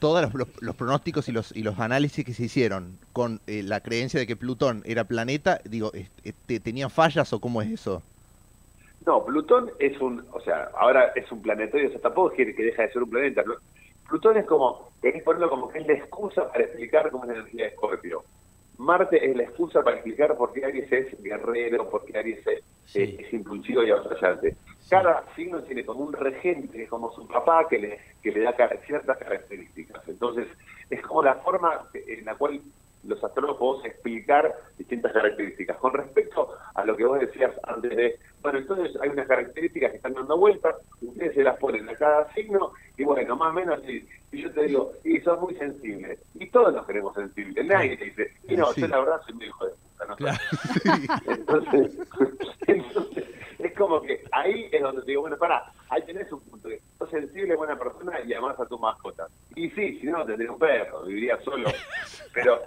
todos 0.00 0.20
los, 0.22 0.34
los- 0.34 0.62
los 0.62 0.76
pronósticos 0.76 1.28
y 1.28 1.32
los, 1.32 1.56
y 1.56 1.62
los 1.62 1.78
análisis 1.78 2.24
que 2.24 2.34
se 2.34 2.44
hicieron 2.44 2.98
con 3.12 3.40
eh, 3.46 3.62
la 3.62 3.80
creencia 3.80 4.18
de 4.18 4.26
que 4.26 4.34
Plutón 4.36 4.82
era 4.84 5.04
planeta, 5.04 5.60
digo, 5.64 5.92
es- 5.94 6.10
este, 6.24 6.58
¿tenían 6.60 6.90
fallas 6.90 7.32
o 7.32 7.40
cómo 7.40 7.62
es 7.62 7.70
eso? 7.70 8.02
No, 9.06 9.24
Plutón 9.24 9.70
es 9.78 10.00
un, 10.00 10.24
o 10.32 10.40
sea, 10.40 10.70
ahora 10.76 11.12
es 11.16 11.30
un 11.32 11.40
planetario, 11.40 11.88
o 11.88 11.92
sea, 11.92 12.00
tampoco 12.00 12.34
quiere 12.34 12.54
que 12.54 12.64
deja 12.64 12.82
de 12.82 12.92
ser 12.92 13.02
un 13.02 13.10
planeta. 13.10 13.42
Plu- 13.44 13.58
Plutón 14.08 14.36
es 14.36 14.44
como, 14.46 14.90
querés 15.00 15.22
ponerlo 15.22 15.48
como 15.48 15.68
que 15.68 15.78
es 15.78 15.86
la 15.86 15.94
excusa 15.94 16.50
para 16.52 16.64
explicar 16.64 17.10
cómo 17.10 17.24
es 17.24 17.30
la 17.30 17.36
energía 17.38 17.62
de 17.64 17.68
Escorpio. 17.70 18.22
Marte 18.82 19.24
es 19.24 19.36
la 19.36 19.44
excusa 19.44 19.82
para 19.82 19.96
explicar 19.96 20.36
por 20.36 20.52
qué 20.52 20.64
Aries 20.64 20.90
es 20.90 21.22
guerrero, 21.22 21.88
por 21.88 22.04
qué 22.04 22.18
Aries 22.18 22.44
es, 22.46 22.64
Sí. 22.84 23.16
es 23.20 23.32
impulsivo 23.32 23.84
y 23.84 23.90
avasallante. 23.90 24.56
Cada 24.90 25.24
signo 25.36 25.62
tiene 25.62 25.84
como 25.84 26.04
un 26.04 26.12
regente, 26.12 26.82
es 26.82 26.88
como 26.90 27.12
su 27.12 27.26
papá, 27.28 27.68
que 27.68 27.78
le, 27.78 28.00
que 28.22 28.32
le 28.32 28.40
da 28.40 28.54
ciertas 28.84 29.16
características. 29.18 30.06
Entonces, 30.08 30.48
es 30.90 31.00
como 31.02 31.22
la 31.22 31.36
forma 31.36 31.88
en 31.94 32.24
la 32.24 32.34
cual 32.34 32.60
los 33.04 33.22
astrólogos 33.22 33.58
podemos 33.58 33.84
explicar 33.86 34.52
distintas 34.76 35.12
características. 35.12 35.76
Con 35.78 35.92
respecto 35.92 36.50
a 36.74 36.84
lo 36.84 36.96
que 36.96 37.04
vos 37.04 37.20
decías 37.20 37.52
antes 37.62 37.96
de, 37.96 38.16
bueno, 38.42 38.58
entonces 38.58 39.00
hay 39.00 39.10
unas 39.10 39.28
características 39.28 39.90
que 39.92 39.96
están 39.98 40.14
dando 40.14 40.36
vueltas, 40.36 40.74
ustedes 41.00 41.34
se 41.34 41.44
las 41.44 41.56
ponen 41.58 41.88
a 41.88 41.94
cada 41.94 42.32
signo, 42.34 42.72
y 42.96 43.04
bueno, 43.04 43.36
más 43.36 43.50
o 43.50 43.52
menos, 43.52 43.80
si, 43.86 44.06
te 44.62 44.68
digo, 44.68 44.92
y 45.04 45.20
sos 45.20 45.40
muy 45.40 45.54
sensible, 45.56 46.18
y 46.34 46.50
todos 46.50 46.72
nos 46.74 46.86
queremos 46.86 47.14
sensibles, 47.14 47.66
nadie 47.66 47.96
te 47.96 48.04
dice, 48.06 48.30
y 48.48 48.56
no, 48.56 48.66
Sí. 48.72 48.80
yo 48.82 48.88
la 48.88 48.98
verdad 49.00 49.20
soy 49.26 49.34
un 49.34 49.42
hijo 49.42 49.66
de 49.66 49.72
puta, 49.72 50.04
no 50.06 50.16
Claro. 50.16 50.38
entonces, 51.26 51.98
entonces, 52.66 53.24
es 53.58 53.72
como 53.76 54.00
que 54.02 54.22
ahí 54.32 54.68
es 54.72 54.80
donde 54.82 55.02
te 55.02 55.10
digo, 55.12 55.22
bueno, 55.22 55.36
pará, 55.36 55.62
ahí 55.88 56.02
tenés 56.04 56.30
un 56.32 56.40
punto. 56.40 56.68
que 56.68 56.80
Sos 56.98 57.10
sensible, 57.10 57.54
buena 57.56 57.78
persona 57.78 58.20
y 58.24 58.32
amás 58.34 58.58
a 58.58 58.66
tu 58.66 58.78
mascota. 58.78 59.26
Y 59.54 59.70
sí, 59.70 59.98
si 60.00 60.06
no, 60.06 60.24
tendría 60.24 60.50
un 60.50 60.58
perro, 60.58 61.02
viviría 61.04 61.38
solo. 61.42 61.68
Pero 62.34 62.60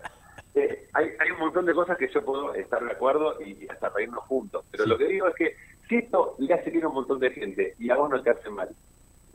eh, 0.53 0.87
hay, 0.93 1.09
hay 1.19 1.31
un 1.31 1.39
montón 1.39 1.65
de 1.65 1.73
cosas 1.73 1.97
que 1.97 2.07
yo 2.09 2.23
puedo 2.23 2.53
estar 2.53 2.83
de 2.83 2.91
acuerdo 2.91 3.41
y 3.41 3.67
hasta 3.69 3.89
reírnos 3.89 4.23
juntos. 4.25 4.65
Pero 4.71 4.83
Sí. 4.85 4.89
lo 4.89 4.97
que 4.97 5.05
digo 5.07 5.27
es 5.27 5.35
que 5.35 5.55
si 5.89 5.97
esto 5.97 6.35
le 6.39 6.53
hace 6.53 6.69
bien 6.69 6.85
a 6.85 6.87
un 6.87 6.95
montón 6.95 7.19
de 7.19 7.31
gente 7.31 7.73
y 7.77 7.89
a 7.89 7.95
vos 7.95 8.09
no 8.09 8.21
te 8.21 8.29
hace 8.29 8.49
mal, 8.49 8.69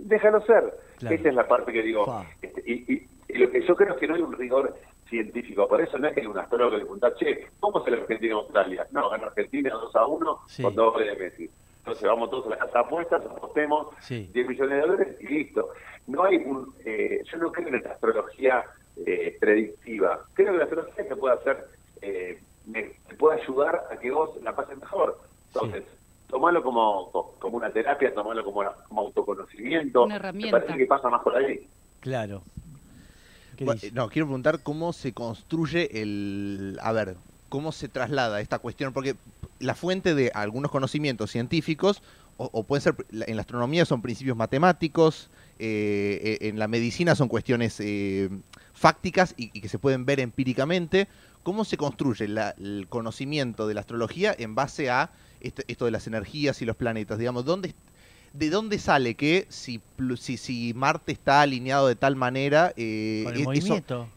déjalo 0.08 0.40
ser. 0.42 0.74
Claro. 0.98 1.14
Esa 1.16 1.28
es 1.28 1.34
la 1.34 1.48
parte 1.48 1.72
que 1.72 1.82
digo. 1.82 2.04
Este, 2.42 2.62
y, 2.66 2.92
y- 2.94 3.06
y 3.28 3.38
lo 3.38 3.50
que 3.50 3.62
yo 3.66 3.76
creo 3.76 3.94
es 3.94 4.00
que 4.00 4.08
no 4.08 4.14
hay 4.16 4.22
un 4.22 4.32
rigor 4.32 4.74
científico. 5.08 5.66
Por 5.68 5.80
eso 5.80 5.98
no 5.98 6.08
es 6.08 6.14
que 6.14 6.20
hay 6.20 6.26
un 6.26 6.38
astrólogo 6.38 6.70
que 6.72 6.76
le 6.78 6.82
pregunta, 6.82 7.14
che, 7.14 7.46
¿cómo 7.60 7.82
se 7.84 7.90
la 7.90 7.98
Argentina 7.98 8.32
en 8.32 8.38
Australia? 8.38 8.86
No, 8.90 9.08
gana 9.10 9.26
Argentina 9.28 9.70
2 9.70 9.96
a 9.96 10.06
1 10.06 10.38
Sí. 10.46 10.62
con 10.62 10.74
dos 10.74 10.92
goles 10.92 11.16
de 11.18 11.24
Messi. 11.24 11.50
Entonces 11.78 12.02
vamos 12.08 12.30
todos 12.30 12.46
a 12.46 12.50
la 12.50 12.58
casa 12.58 12.72
de 12.80 12.84
apuestas, 12.84 13.24
apostemos 13.24 13.88
Sí. 14.00 14.28
10 14.34 14.48
millones 14.48 14.74
de 14.74 14.80
dólares 14.80 15.16
y 15.20 15.26
listo. 15.28 15.70
No 16.06 16.24
hay 16.24 16.36
un, 16.36 16.74
eh, 16.84 17.22
yo 17.24 17.38
no 17.38 17.50
creo 17.52 17.68
en 17.68 17.82
la 17.82 17.90
astrología 17.92 18.64
eh, 19.06 19.36
predictiva. 19.40 20.20
Creo 20.34 20.52
que 20.52 20.58
la 20.58 20.64
astrología 20.64 21.08
te 21.08 21.16
puede 21.16 21.34
hacer, 21.36 21.64
eh, 22.02 22.38
me- 22.66 22.90
te 23.08 23.14
puede 23.16 23.40
ayudar 23.40 23.84
a 23.90 23.96
que 23.96 24.10
vos 24.10 24.30
la 24.42 24.54
pases 24.54 24.76
mejor. 24.78 25.16
Entonces, 25.54 25.84
tomalo 26.30 26.62
como, 26.62 27.10
co- 27.10 27.34
como 27.40 27.56
una 27.56 27.70
terapia, 27.72 28.14
tomalo 28.14 28.44
como, 28.44 28.62
como 28.88 29.00
autoconocimiento. 29.02 30.04
Una 30.04 30.14
Me 30.14 30.16
herramienta. 30.16 30.58
parece 30.60 30.78
que 30.78 30.86
pasa 30.86 31.08
más 31.10 31.22
por 31.22 31.36
ahí. 31.36 31.66
Claro. 32.00 32.42
No, 33.92 34.08
quiero 34.08 34.26
preguntar 34.26 34.62
cómo 34.62 34.92
se 34.94 35.12
construye 35.12 36.00
el... 36.00 36.78
A 36.82 36.92
ver, 36.92 37.16
cómo 37.50 37.72
se 37.72 37.88
traslada 37.88 38.40
esta 38.40 38.58
cuestión, 38.58 38.92
porque 38.94 39.16
la 39.58 39.74
fuente 39.74 40.14
de 40.14 40.30
algunos 40.34 40.70
conocimientos 40.70 41.30
científicos, 41.30 42.02
o, 42.38 42.48
o 42.52 42.62
pueden 42.64 42.80
ser, 42.80 42.94
en 43.10 43.36
la 43.36 43.42
astronomía 43.42 43.84
son 43.84 44.00
principios 44.00 44.36
matemáticos, 44.36 45.28
eh, 45.58 46.38
eh, 46.40 46.48
en 46.48 46.58
la 46.58 46.68
medicina 46.68 47.14
son 47.14 47.28
cuestiones 47.28 47.78
eh, 47.80 48.30
fácticas 48.72 49.34
y, 49.36 49.50
y 49.52 49.60
que 49.60 49.68
se 49.68 49.78
pueden 49.78 50.06
ver 50.06 50.20
empíricamente. 50.20 51.06
¿Cómo 51.42 51.64
se 51.66 51.76
construye 51.76 52.28
la- 52.28 52.54
el 52.56 52.86
conocimiento 52.88 53.66
de 53.66 53.74
la 53.74 53.80
astrología 53.80 54.34
en 54.38 54.54
base 54.54 54.88
a 54.88 55.10
esto 55.40 55.84
de 55.84 55.90
las 55.90 56.06
energías 56.06 56.60
y 56.62 56.66
los 56.66 56.76
planetas? 56.76 57.18
Digamos, 57.18 57.44
¿dónde, 57.44 57.74
¿de 58.32 58.50
dónde 58.50 58.78
sale 58.78 59.14
que 59.14 59.46
si, 59.48 59.80
si, 60.18 60.36
si 60.36 60.72
Marte 60.74 61.12
está 61.12 61.40
alineado 61.42 61.88
de 61.88 61.96
tal 61.96 62.16
manera... 62.16 62.72
eh, 62.76 63.22
Con 63.24 63.32
e- 63.34 63.36
el 63.36 63.40
eso- 63.42 63.46
movimiento. 63.48 64.08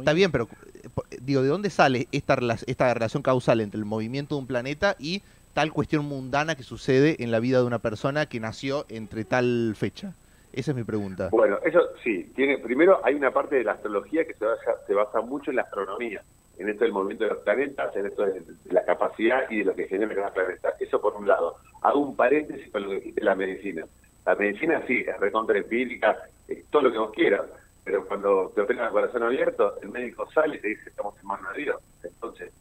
Está 0.00 0.12
bien, 0.12 0.32
pero 0.32 0.48
eh, 0.84 1.16
digo, 1.22 1.42
¿de 1.42 1.48
dónde 1.48 1.70
sale 1.70 2.08
esta, 2.12 2.36
rela- 2.36 2.62
esta 2.66 2.92
relación 2.92 3.22
causal 3.22 3.60
entre 3.60 3.78
el 3.78 3.84
movimiento 3.84 4.34
de 4.34 4.40
un 4.40 4.46
planeta 4.46 4.96
y 4.98 5.22
tal 5.54 5.72
cuestión 5.72 6.04
mundana 6.04 6.56
que 6.56 6.62
sucede 6.62 7.16
en 7.22 7.30
la 7.30 7.40
vida 7.40 7.58
de 7.58 7.64
una 7.64 7.78
persona 7.78 8.26
que 8.26 8.40
nació 8.40 8.86
entre 8.88 9.24
tal 9.24 9.74
fecha? 9.76 10.14
Esa 10.52 10.72
es 10.72 10.76
mi 10.76 10.82
pregunta. 10.84 11.28
Bueno, 11.30 11.58
eso 11.64 11.80
sí, 12.02 12.32
tiene 12.34 12.58
primero 12.58 13.00
hay 13.04 13.14
una 13.14 13.32
parte 13.32 13.56
de 13.56 13.64
la 13.64 13.72
astrología 13.72 14.24
que 14.26 14.34
se 14.34 14.44
basa, 14.44 14.72
se 14.86 14.94
basa 14.94 15.20
mucho 15.20 15.50
en 15.50 15.56
la 15.56 15.62
astronomía, 15.62 16.22
en 16.58 16.68
esto 16.68 16.84
del 16.84 16.92
movimiento 16.92 17.24
de 17.24 17.30
los 17.30 17.42
planetas, 17.42 17.94
en 17.96 18.06
esto 18.06 18.26
de, 18.26 18.42
la 18.70 18.84
capacidad 18.84 19.48
y 19.50 19.58
de 19.58 19.64
lo 19.64 19.74
que 19.74 19.86
genera 19.88 20.14
cada 20.14 20.32
planeta. 20.32 20.74
Eso 20.80 21.00
por 21.00 21.14
un 21.14 21.26
lado. 21.26 21.56
Hago 21.82 22.00
un 22.00 22.16
paréntesis 22.16 22.70
con 22.70 22.82
lo 22.82 22.90
que 22.90 22.96
dijiste 22.96 23.22
la 23.22 23.34
medicina. 23.34 23.84
La 24.26 24.34
medicina 24.34 24.82
sí, 24.86 25.04
es 25.06 25.18
recontra 25.20 25.58
empírica, 25.58 26.18
es 26.48 26.66
todo 26.66 26.82
lo 26.82 26.92
que 26.92 26.98
vos 26.98 27.12
quieras, 27.12 27.42
pero 27.84 28.06
cuando 28.06 28.52
te 28.54 28.60
operan 28.60 28.86
el 28.86 28.92
corazón 28.92 29.22
abierto, 29.22 29.80
el 29.80 29.88
médico 29.88 30.30
sale 30.32 30.56
y 30.56 30.60
te 30.60 30.68
dice 30.68 30.90
estamos 30.90 31.14
en 31.18 31.26
manos 31.26 31.54
de 31.54 31.62
Dios. 31.62 31.80
Entonces, 32.02 32.52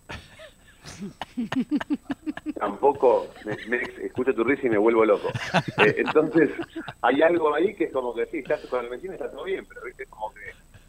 tampoco 2.56 3.28
me, 3.46 3.58
me- 3.68 4.06
escucho 4.06 4.34
tu 4.34 4.44
risa 4.44 4.68
y 4.68 4.70
me 4.70 4.78
vuelvo 4.78 5.04
loco. 5.04 5.30
Eh, 5.84 5.96
entonces, 5.98 6.52
hay 7.02 7.22
algo 7.22 7.54
ahí 7.54 7.76
que 7.76 7.86
es 7.86 7.92
como 7.92 8.14
que 8.16 8.26
sí, 8.28 8.40
estás 8.40 8.66
con 8.68 8.86
el 8.86 8.90
vecino 8.90 9.14
está 9.14 9.30
todo 9.30 9.44
bien, 9.44 9.66
pero 9.68 9.82
viste 9.84 10.06
como 10.06 10.34
que 10.34 10.40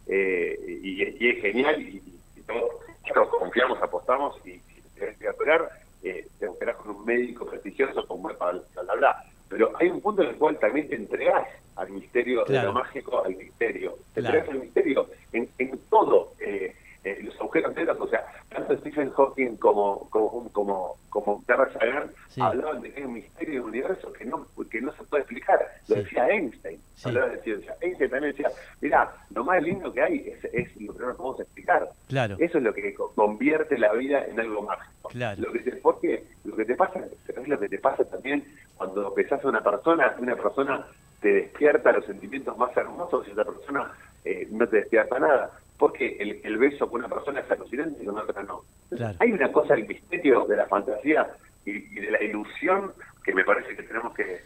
eh, 0.08 0.80
y, 0.82 1.28
es 1.28 1.42
genial 1.42 1.80
y, 1.82 2.02
y 2.36 2.40
todos 2.42 2.70
nosotros 3.14 3.40
confiamos, 3.40 3.82
apostamos 3.82 4.36
y 4.46 4.58
si 4.58 4.82
te 4.98 5.14
que 5.16 5.28
operar, 5.30 5.68
eh, 6.02 6.26
te 6.38 6.46
operás 6.48 6.76
con 6.76 6.96
un 6.96 7.04
médico 7.04 7.46
prestigioso 7.46 8.06
es 8.06 8.52
bla, 8.74 8.82
bla, 8.82 8.94
bla. 8.94 9.24
Pero 9.48 9.72
hay 9.78 9.88
un 9.88 10.00
punto 10.00 10.22
en 10.22 10.28
el 10.30 10.36
cual 10.36 10.58
también 10.58 10.88
te 10.88 10.96
entregás 10.96 11.46
al 11.76 11.90
misterio, 11.90 12.40
de 12.40 12.46
Claro. 12.46 12.68
lo 12.68 12.72
mágico 12.74 13.24
al 13.24 13.34
misterio. 13.34 13.96
Te 14.14 14.20
Claro. 14.20 14.36
entregás 14.36 14.48
al 14.56 14.62
misterio 14.64 15.08
en, 15.32 15.48
en 15.58 15.78
todo. 15.90 16.32
eh, 16.40 16.74
eh, 17.12 17.18
los 17.22 17.38
agujeros 17.40 17.74
negros, 17.74 17.98
o 18.00 18.08
sea, 18.08 18.24
tanto 18.48 18.76
Stephen 18.78 19.10
Hawking 19.10 19.56
como 19.56 20.08
como 20.10 20.48
como, 20.52 20.96
como 21.10 21.42
Carl 21.46 21.72
Sagan 21.72 22.10
Sí. 22.28 22.40
hablaban 22.42 22.82
de 22.82 22.92
que 22.92 23.00
hay 23.00 23.06
un 23.06 23.14
misterio 23.14 23.54
del 23.54 23.62
universo 23.70 24.12
que 24.12 24.24
no 24.24 24.46
que 24.70 24.80
no 24.80 24.92
se 24.92 25.02
puede 25.04 25.22
explicar. 25.22 25.58
Lo 25.88 25.96
Sí. 25.96 26.02
decía 26.02 26.28
Einstein, 26.28 26.80
Sí. 26.94 27.08
hablaba 27.08 27.28
de 27.28 27.38
ciencia. 27.42 27.74
Einstein 27.80 28.10
también 28.10 28.32
decía, 28.32 28.50
mira, 28.80 29.12
lo 29.34 29.44
más 29.44 29.62
lindo 29.62 29.92
que 29.92 30.02
hay 30.02 30.28
es, 30.28 30.44
es 30.52 30.76
lo 30.80 30.92
que 30.94 31.04
no 31.06 31.14
podemos 31.16 31.40
explicar. 31.40 31.88
Claro. 32.08 32.36
Eso 32.38 32.58
es 32.58 32.64
lo 32.64 32.72
que 32.74 32.94
co- 32.94 33.12
convierte 33.14 33.78
la 33.78 33.92
vida 33.94 34.24
en 34.26 34.38
algo 34.38 34.62
mágico. 34.62 35.08
Claro. 35.08 35.40
Lo 35.42 35.52
que 35.52 35.60
te, 35.60 35.72
porque 35.76 36.24
lo 36.44 36.54
que 36.56 36.64
te 36.64 36.74
pasa, 36.74 37.00
es 37.28 37.48
lo 37.48 37.58
que 37.58 37.68
te 37.68 37.78
pasa 37.78 38.04
también 38.04 38.44
cuando 38.76 39.12
besás 39.14 39.44
a 39.44 39.48
una 39.48 39.62
persona, 39.62 40.14
una 40.18 40.36
persona 40.36 40.86
te 41.20 41.32
despierta 41.32 41.90
los 41.90 42.04
sentimientos 42.04 42.56
más 42.58 42.76
hermosos 42.76 43.26
y 43.26 43.32
otra 43.32 43.44
persona 43.44 43.90
eh, 44.30 44.48
no 44.50 44.66
te 44.66 44.76
despierta 44.78 45.18
nada. 45.18 45.50
Porque 45.78 46.16
el, 46.18 46.40
el 46.42 46.58
beso 46.58 46.90
con 46.90 47.00
una 47.04 47.08
persona 47.08 47.40
es 47.40 47.50
alucinante 47.50 48.02
y 48.02 48.06
con 48.06 48.18
otra 48.18 48.42
no. 48.42 48.62
Claro. 48.90 49.16
Hay 49.20 49.30
una 49.32 49.52
cosa 49.52 49.74
del 49.74 49.86
misterio, 49.86 50.44
de 50.46 50.56
la 50.56 50.66
fantasía 50.66 51.30
y, 51.64 51.70
y 51.70 52.00
de 52.00 52.10
la 52.10 52.22
ilusión 52.22 52.92
que 53.24 53.32
me 53.32 53.44
parece 53.44 53.76
que 53.76 53.82
tenemos 53.84 54.12
que, 54.14 54.40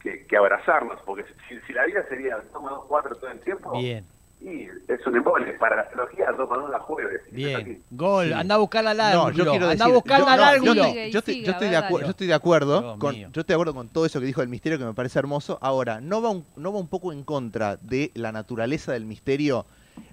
que, 0.00 0.24
que 0.26 0.36
abrazarnos, 0.36 1.00
porque 1.04 1.24
si, 1.48 1.58
si 1.66 1.72
la 1.72 1.84
vida 1.86 2.04
sería 2.08 2.38
toma 2.52 2.70
dos, 2.70 2.84
cuatro 2.86 3.16
todo 3.16 3.30
el 3.30 3.40
tiempo, 3.40 3.72
Bien, 3.72 4.04
y 4.40 4.62
es 4.88 5.06
un 5.06 5.16
embole. 5.16 5.52
Para 5.54 5.76
la 5.76 5.82
astrología, 5.82 6.26
dos 6.32 6.48
la 6.70 6.78
jueves. 6.80 7.20
y 7.32 7.44
es 7.44 7.54
así. 7.56 7.64
bien. 7.64 7.82
Gol, 7.90 8.26
Sí. 8.28 8.32
anda 8.32 8.54
a 8.54 8.58
buscarla 8.58 8.90
al 8.90 8.96
No, 8.98 9.04
ángulo. 9.26 9.30
yo 9.44 9.50
quiero 9.50 9.64
anda 9.68 9.68
decir, 9.68 9.82
a 9.82 9.94
buscarla 9.94 10.26
yo- 10.26 10.30
al 10.32 10.38
no, 10.38 10.64
yo 10.64 10.70
ángulo. 10.70 10.82
no, 10.88 10.94
yo 10.94 11.18
estoy, 11.18 11.42
yo 11.42 11.50
estoy 11.52 11.68
de 11.68 11.72
yo 11.74 12.10
estoy 12.10 12.26
de 12.28 12.34
acuerdo 12.34 12.80
Dios 12.80 12.96
con, 12.98 13.14
mío. 13.14 13.28
yo 13.32 13.40
estoy 13.40 13.52
de 13.52 13.54
acuerdo 13.54 13.74
con 13.74 13.88
todo 13.88 14.06
eso 14.06 14.20
que 14.20 14.26
dijo 14.26 14.40
del 14.40 14.50
misterio 14.50 14.78
que 14.78 14.84
me 14.84 14.94
parece 14.94 15.18
hermoso. 15.18 15.58
Ahora, 15.60 16.00
no 16.00 16.22
va 16.22 16.30
un, 16.30 16.44
no 16.56 16.72
va 16.72 16.78
un 16.78 16.88
poco 16.88 17.12
en 17.12 17.24
contra 17.24 17.76
de 17.78 18.10
la 18.14 18.30
naturaleza 18.32 18.92
del 18.92 19.04
misterio 19.06 19.66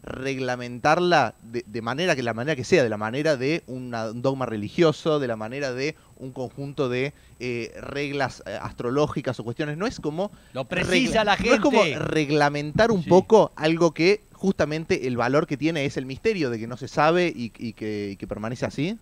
reglamentarla 0.03 1.35
de, 1.41 1.63
de 1.65 1.81
manera 1.81 2.15
que 2.15 2.23
la 2.23 2.33
manera 2.33 2.55
que 2.55 2.63
sea, 2.63 2.83
de 2.83 2.89
la 2.89 2.97
manera 2.97 3.37
de 3.37 3.63
una- 3.67 4.11
un 4.11 4.21
dogma 4.21 4.45
religioso, 4.45 5.19
de 5.19 5.27
la 5.27 5.35
manera 5.35 5.73
de 5.73 5.95
un 6.17 6.31
conjunto 6.31 6.89
de 6.89 7.13
eh, 7.39 7.73
reglas 7.81 8.43
eh, 8.45 8.57
astrológicas 8.61 9.39
o 9.39 9.43
cuestiones. 9.43 9.77
No 9.77 9.87
es 9.87 9.99
como 9.99 10.31
Lo 10.53 10.65
precisa 10.65 11.23
la 11.23 11.35
no 11.37 11.53
es 11.53 11.59
como 11.59 11.81
gente. 11.83 11.99
reglamentar 12.05 12.91
un 12.91 13.03
Sí. 13.03 13.09
poco 13.09 13.51
algo 13.55 13.93
que 13.93 14.21
justamente 14.33 15.07
el 15.07 15.17
valor 15.17 15.47
que 15.47 15.57
tiene 15.57 15.85
es 15.85 15.97
el 15.97 16.05
misterio 16.05 16.49
de 16.49 16.59
que 16.59 16.67
no 16.67 16.77
se 16.77 16.87
sabe 16.87 17.31
y, 17.33 17.51
y 17.57 17.73
que, 17.73 18.11
y 18.11 18.15
que 18.17 18.27
permanece 18.27 18.65
así. 18.65 18.97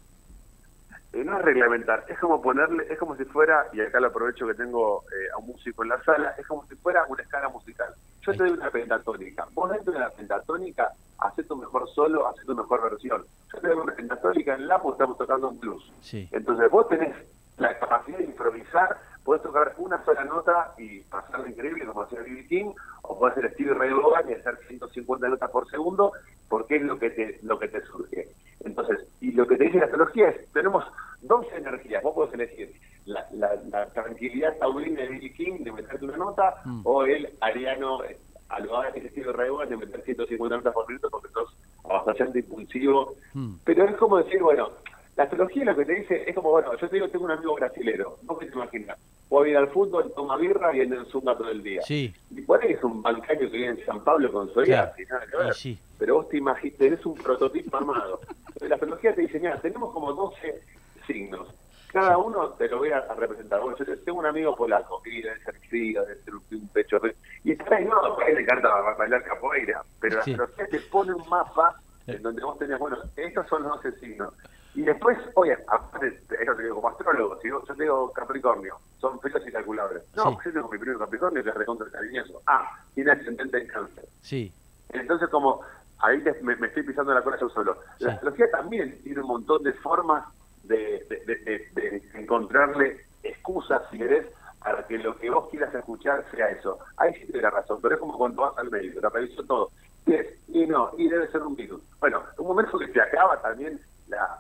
Eh, 1.13 1.24
no 1.24 1.38
es 1.38 1.46
reglamentar, 1.46 2.06
es 2.10 2.18
como 2.20 2.42
ponerle, 2.42 2.86
es 2.90 2.98
como 2.98 3.16
si 3.16 3.24
fuera, 3.25 3.68
y 3.74 3.82
acá 3.82 4.00
lo 4.00 4.08
aprovecho 4.08 4.48
que 4.48 4.56
tengo 4.56 5.04
eh, 5.12 5.30
a 5.36 5.38
un 5.40 5.48
músico 5.48 5.84
en 5.84 5.90
la 5.90 6.04
sala, 6.04 6.34
es 6.38 6.46
como 6.48 6.66
si 6.68 6.75
fuera 6.75 7.06
una 7.08 7.22
escala 7.24 7.50
musical. 7.50 7.94
Yo 8.25 8.32
te 8.32 8.38
doy 8.38 8.51
una 8.51 8.70
pentatónica, 8.70 9.48
vos 9.53 9.70
dentro 9.70 9.92
de 9.92 10.00
la 10.00 10.10
pentatónica, 10.10 10.94
haces 11.18 11.46
tu 11.46 11.58
mejor 11.58 11.89
solo, 11.89 12.25
haces 12.27 12.46
tu 12.46 12.56
mejor 12.56 12.82
versión. 12.84 13.25
Yo 13.53 13.60
te 13.60 13.68
doy 13.68 13.77
una 13.77 13.94
pentatónica 13.94 14.56
en 14.56 14.68
la, 14.68 14.82
pues 14.82 14.94
estamos 14.94 15.18
tocando 15.18 15.50
un 15.50 15.60
blues. 15.60 15.92
Sí. 16.01 16.30
Entonces 16.32 16.72
vos 16.72 16.88
tenés 16.88 17.13
la 17.58 17.77
capacidad 17.77 18.18
de 18.18 18.24
improvisar, 18.24 18.98
podés 19.25 19.44
tocar 19.44 19.74
una 19.77 20.03
sola 20.06 20.24
nota 20.24 20.74
y 20.77 21.01
pasarlo 21.01 21.48
increíble 21.48 21.86
como 21.86 22.03
hacía 22.03 22.22
B.B. 22.22 22.48
King, 22.48 22.72
o 23.01 23.20
podés 23.20 23.36
ser 23.36 23.53
Stevie 23.53 23.74
Ray 23.74 23.92
Vaughan 23.92 24.30
y 24.30 24.34
hacer 24.34 24.58
150 24.68 25.27
notas 25.27 25.51
por 25.51 25.70
segundo, 25.70 26.13
porque 26.50 26.78
es 26.78 26.82
lo 26.84 26.98
que 27.00 27.10
te 27.10 27.40
lo 27.44 27.58
que 27.60 27.68
te 27.68 27.82
surge. 27.86 28.28
Entonces, 28.64 29.00
y 29.22 29.32
lo 29.32 29.46
que 29.48 29.58
te 29.58 29.66
dice 29.66 29.78
la 29.80 29.86
astrología 29.86 30.30
es, 30.30 30.52
tenemos 30.54 30.86
dos 31.22 31.46
energías, 31.56 32.02
vos 32.04 32.14
podés 32.16 32.34
elegir 32.36 32.72
la, 33.06 33.26
la, 33.34 33.56
la 33.70 33.86
tranquilidad 33.88 34.58
taurina 34.58 35.02
de 35.02 35.10
B.B. 35.10 35.34
King 35.34 35.64
de 35.64 35.72
meterte 35.72 36.06
una 36.06 36.18
nota, 36.18 36.56
Mm. 36.66 36.82
o 36.86 37.06
el 37.06 37.30
ariano 37.42 38.04
eh, 38.06 38.18
algo 38.50 38.82
que 38.94 39.00
es 39.00 39.12
Stevie 39.12 39.32
Ray 39.34 39.50
Vaughan 39.50 39.70
de 39.70 39.78
meter 39.78 40.02
150 40.04 40.58
notas 40.58 40.74
por 40.74 40.88
minuto 40.88 41.10
porque 41.10 41.28
sos 41.34 41.54
avasallante 41.84 42.40
impulsivo, 42.40 43.16
Mm. 43.34 43.56
pero 43.66 43.86
es 43.86 43.96
como 43.98 44.18
decir, 44.18 44.42
bueno, 44.42 44.70
la 45.18 45.24
astrología 45.26 45.66
lo 45.66 45.76
que 45.76 45.86
te 45.86 45.94
dice 45.96 46.24
es 46.28 46.36
como, 46.36 46.52
bueno, 46.52 46.72
yo 46.80 46.88
te 46.90 46.96
digo, 46.96 47.08
tengo 47.10 47.26
un 47.26 47.32
amigo 47.32 47.56
brasilero, 47.56 48.18
¿vos 48.24 48.40
qué 48.40 48.46
te 48.48 48.54
imaginas? 48.54 48.98
A 49.32 49.48
ir 49.48 49.58
al 49.58 49.68
fútbol, 49.70 50.14
toma 50.16 50.38
birra 50.38 50.76
y 50.76 50.82
anda 50.82 50.96
en 50.98 51.06
Zumba 51.08 51.36
todo 51.36 51.50
el 51.50 51.64
día. 51.64 51.82
Sí. 51.82 52.14
Ahí 52.62 52.74
es 52.74 52.84
un 52.84 53.02
bancario 53.02 53.50
que 53.52 53.58
vive 53.58 53.68
en 53.70 53.86
San 53.86 54.04
Pablo 54.04 54.32
con 54.32 54.48
su 54.54 54.62
Claro. 54.62 54.92
y 54.98 55.04
nada 55.06 55.26
que 55.26 55.38
ver. 55.38 55.54
Sí. 55.54 55.78
Pero 56.00 56.16
vos 56.16 56.30
te 56.30 56.38
imaginas, 56.38 56.78
tenés 56.78 57.06
un 57.06 57.16
prototipo 57.16 57.78
armado. 57.78 58.22
La 58.62 58.76
astrología 58.76 59.14
te 59.14 59.22
dice, 59.22 59.40
mira, 59.40 59.60
tenemos 59.60 59.94
como 59.94 60.14
12 60.14 60.62
signos. 61.08 61.48
Cada 61.92 62.18
uno 62.18 62.50
te 62.52 62.68
lo 62.70 62.80
voy 62.80 62.90
a, 62.90 63.02
representar. 63.14 63.62
Bueno, 63.62 63.78
yo 63.78 63.86
tengo 64.00 64.20
un 64.20 64.26
amigo 64.26 64.56
polaco, 64.56 65.02
que 65.04 65.12
debe 65.12 65.40
ser 65.44 65.56
frío, 65.70 66.02
debe 66.06 66.22
ser 66.24 66.34
un, 66.36 66.68
pecho 66.70 66.98
re- 67.00 67.16
Y 67.44 67.52
está 67.52 67.76
ahí, 67.76 67.86
no, 67.86 68.20
él 68.22 68.36
le 68.36 68.42
encanta 68.42 68.70
bailar 68.98 69.24
capoeira. 69.24 69.84
Pero 70.00 70.16
la 70.16 70.22
astrología 70.22 70.68
te 70.68 70.80
pone 70.80 71.14
un 71.14 71.28
mapa 71.30 71.76
en 72.08 72.22
donde 72.22 72.44
vos 72.44 72.58
tenés, 72.58 72.80
bueno, 72.80 72.98
estos 73.16 73.48
son 73.48 73.64
los 73.64 73.82
12 73.84 74.00
signos. 74.00 74.34
Y 74.75 74.82
después, 74.82 75.18
oye, 75.36 75.56
aparte, 75.68 76.20
eso 76.42 76.56
te 76.56 76.63
digo 76.63 76.75
como 76.75 76.89
astrólogo, 76.89 77.39
si 77.42 77.48
yo, 77.50 77.63
yo 77.65 77.75
te 77.75 77.84
digo 77.84 78.12
Capricornio, 78.12 78.75
son 79.00 79.20
fechas 79.20 79.46
incalculables. 79.46 80.03
No, 80.15 80.24
Sí. 80.24 80.30
porque 80.34 80.50
yo 80.50 80.53
tengo 80.53 80.70
mi 80.70 80.77
primer 80.80 80.98
Capricornio 80.98 81.44
que 81.44 81.50
es 81.50 81.56
recontra 81.56 81.88
cariñoso. 81.92 82.42
Ah, 82.48 82.68
tiene 82.96 83.12
ascendente 83.12 83.58
en 83.60 83.68
cáncer. 83.68 84.06
Sí. 84.22 84.51
Entonces, 84.89 85.30
como 85.30 85.62
ahí 86.00 86.22
te- 86.22 86.42
me, 86.42 86.56
me 86.56 86.68
estoy 86.68 86.84
pisando 86.84 87.13
la 87.13 87.22
cola 87.22 87.38
yo 87.39 87.50
solo. 87.50 87.75
Sí. 88.00 88.06
La 88.06 88.13
astrología 88.13 88.50
también 88.51 89.00
tiene 89.03 89.22
un 89.22 89.27
montón 89.27 89.62
de 89.63 89.74
formas 89.74 90.25
de, 90.63 91.06
de- 91.10 91.24
de- 91.25 91.36
de- 91.46 92.00
de 92.12 92.20
encontrarle 92.20 93.01
excusas, 93.22 93.82
si 93.92 93.98
querés, 94.00 94.25
para 94.60 94.88
que 94.88 94.98
lo 94.98 95.15
que 95.18 95.30
vos 95.30 95.50
quieras 95.50 95.74
escuchar 95.75 96.25
sea 96.32 96.50
eso. 96.50 96.80
Ahí 96.98 97.13
sí 97.15 97.32
te 97.32 97.42
la 97.42 97.50
razón, 97.51 97.80
pero 97.82 97.96
es 97.96 98.00
como 98.00 98.18
cuando 98.18 98.42
vas 98.42 98.58
al 98.58 98.72
médico, 98.72 99.00
te 99.01 99.10
reviso 99.10 99.44
todo. 99.44 99.70
Y, 100.06 100.13
es, 100.15 100.27
y 100.48 100.65
no, 100.65 100.92
y 100.98 101.08
debe 101.10 101.27
ser 101.27 101.42
un 101.44 101.56
virus. 101.56 101.82
Bueno, 102.00 102.24
un 102.38 102.48
momento 102.48 102.80
que 102.80 102.88
se 102.92 103.01
acaba 103.01 103.42
también 103.42 103.80
la 104.08 104.39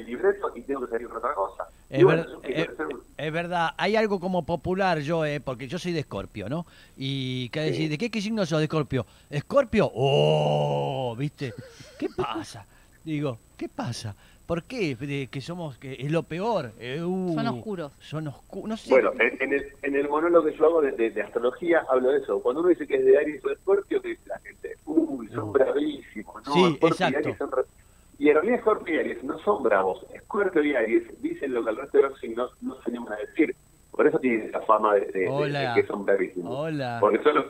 el, 0.00 0.06
libreto 0.06 0.52
y 0.54 0.62
tengo 0.62 0.80
que 0.82 0.88
salir 0.88 1.08
con 1.08 1.16
otra 1.18 1.34
cosa. 1.34 1.64
Y 1.90 1.96
Es, 1.98 2.04
bueno, 2.04 2.22
ver- 2.22 2.30
yo 2.32 2.40
quiero 2.40 2.62
es- 2.62 2.68
hacer 2.70 2.86
un- 2.86 3.00
es 3.16 3.32
verdad, 3.32 3.70
hay 3.76 3.96
algo 3.96 4.18
como 4.20 4.44
popular 4.46 5.00
yo, 5.00 5.24
eh, 5.24 5.40
porque 5.40 5.68
yo 5.68 5.78
soy 5.78 5.92
de 5.92 6.00
Escorpio, 6.00 6.48
¿no? 6.48 6.66
Y 6.96 7.48
que 7.50 7.60
Sí. 7.64 7.70
decir, 7.70 7.90
¿de 7.90 7.98
qué, 7.98 8.10
qué 8.10 8.20
signo 8.20 8.44
sos 8.46 8.58
de 8.58 8.64
Escorpio? 8.64 9.06
¿Escorpio? 9.28 9.90
¡Oh! 9.94 11.14
¿Viste? 11.18 11.52
¿Qué 11.98 12.08
pasa? 12.16 12.66
Digo, 13.04 13.38
¿qué 13.56 13.68
pasa? 13.68 14.14
¿Por 14.46 14.64
qué? 14.64 14.96
De 14.96 15.28
que 15.30 15.40
somos, 15.40 15.78
que 15.78 15.92
es 15.92 16.10
lo 16.10 16.24
peor. 16.24 16.72
Eh, 16.80 17.00
uh, 17.02 17.34
Son 17.34 17.46
oscuros. 17.46 17.92
Son 18.00 18.26
oscuros. 18.26 18.68
No 18.68 18.76
sé. 18.76 18.90
Bueno, 18.90 19.12
en, 19.20 19.40
en 19.40 19.52
el, 19.52 19.64
en 19.82 19.94
el 19.94 20.08
monólogo 20.08 20.44
que 20.46 20.56
yo 20.56 20.64
hago 20.66 20.82
de, 20.82 20.90
de- 20.92 21.10
de 21.10 21.22
astrología 21.22 21.84
hablo 21.88 22.10
de 22.10 22.18
eso. 22.18 22.40
Cuando 22.40 22.60
uno 22.60 22.70
dice 22.70 22.84
que 22.86 22.96
es 22.96 23.04
de 23.04 23.16
Aries 23.16 23.44
o 23.44 23.48
de 23.48 23.54
Escorpio, 23.54 24.02
que 24.02 24.08
dice 24.08 24.22
la 24.26 24.38
gente, 24.40 24.76
uy, 24.86 25.28
son 25.28 25.50
Uh. 25.50 25.52
bravísimos, 25.52 26.44
¿no? 26.46 26.52
Sí, 26.52 26.64
Escorpio 26.64 26.88
y 26.88 26.90
exacto. 26.90 27.18
Aries 27.18 27.38
son 27.38 27.52
re- 27.52 27.62
Y 28.20 28.28
en 28.28 28.34
realidad 28.34 28.58
Escorpio 28.58 28.94
y 28.94 28.98
Aries 28.98 29.24
no 29.24 29.38
son 29.40 29.62
bravos. 29.62 30.04
Escorpio 30.14 30.62
y 30.62 30.74
Aries 30.76 31.04
dicen 31.22 31.54
lo 31.54 31.64
que 31.64 31.70
el 31.70 31.76
resto 31.78 31.96
de 31.98 32.04
los 32.10 32.20
signos 32.20 32.52
no 32.60 32.74
se 32.82 32.90
animan 32.90 33.14
a 33.14 33.16
decir. 33.16 33.56
Por 33.90 34.06
eso 34.06 34.18
tienen 34.18 34.42
esa 34.48 34.60
fama 34.60 34.94
de, 34.94 35.00
de- 35.06 35.06
de- 35.12 35.20
de 35.20 35.28
Hola. 35.28 35.72
que 35.74 35.86
son 35.86 36.04
bravísimos. 36.04 36.54
Hola. 36.56 36.98
Porque 37.00 37.22
son 37.22 37.34
los... 37.34 37.44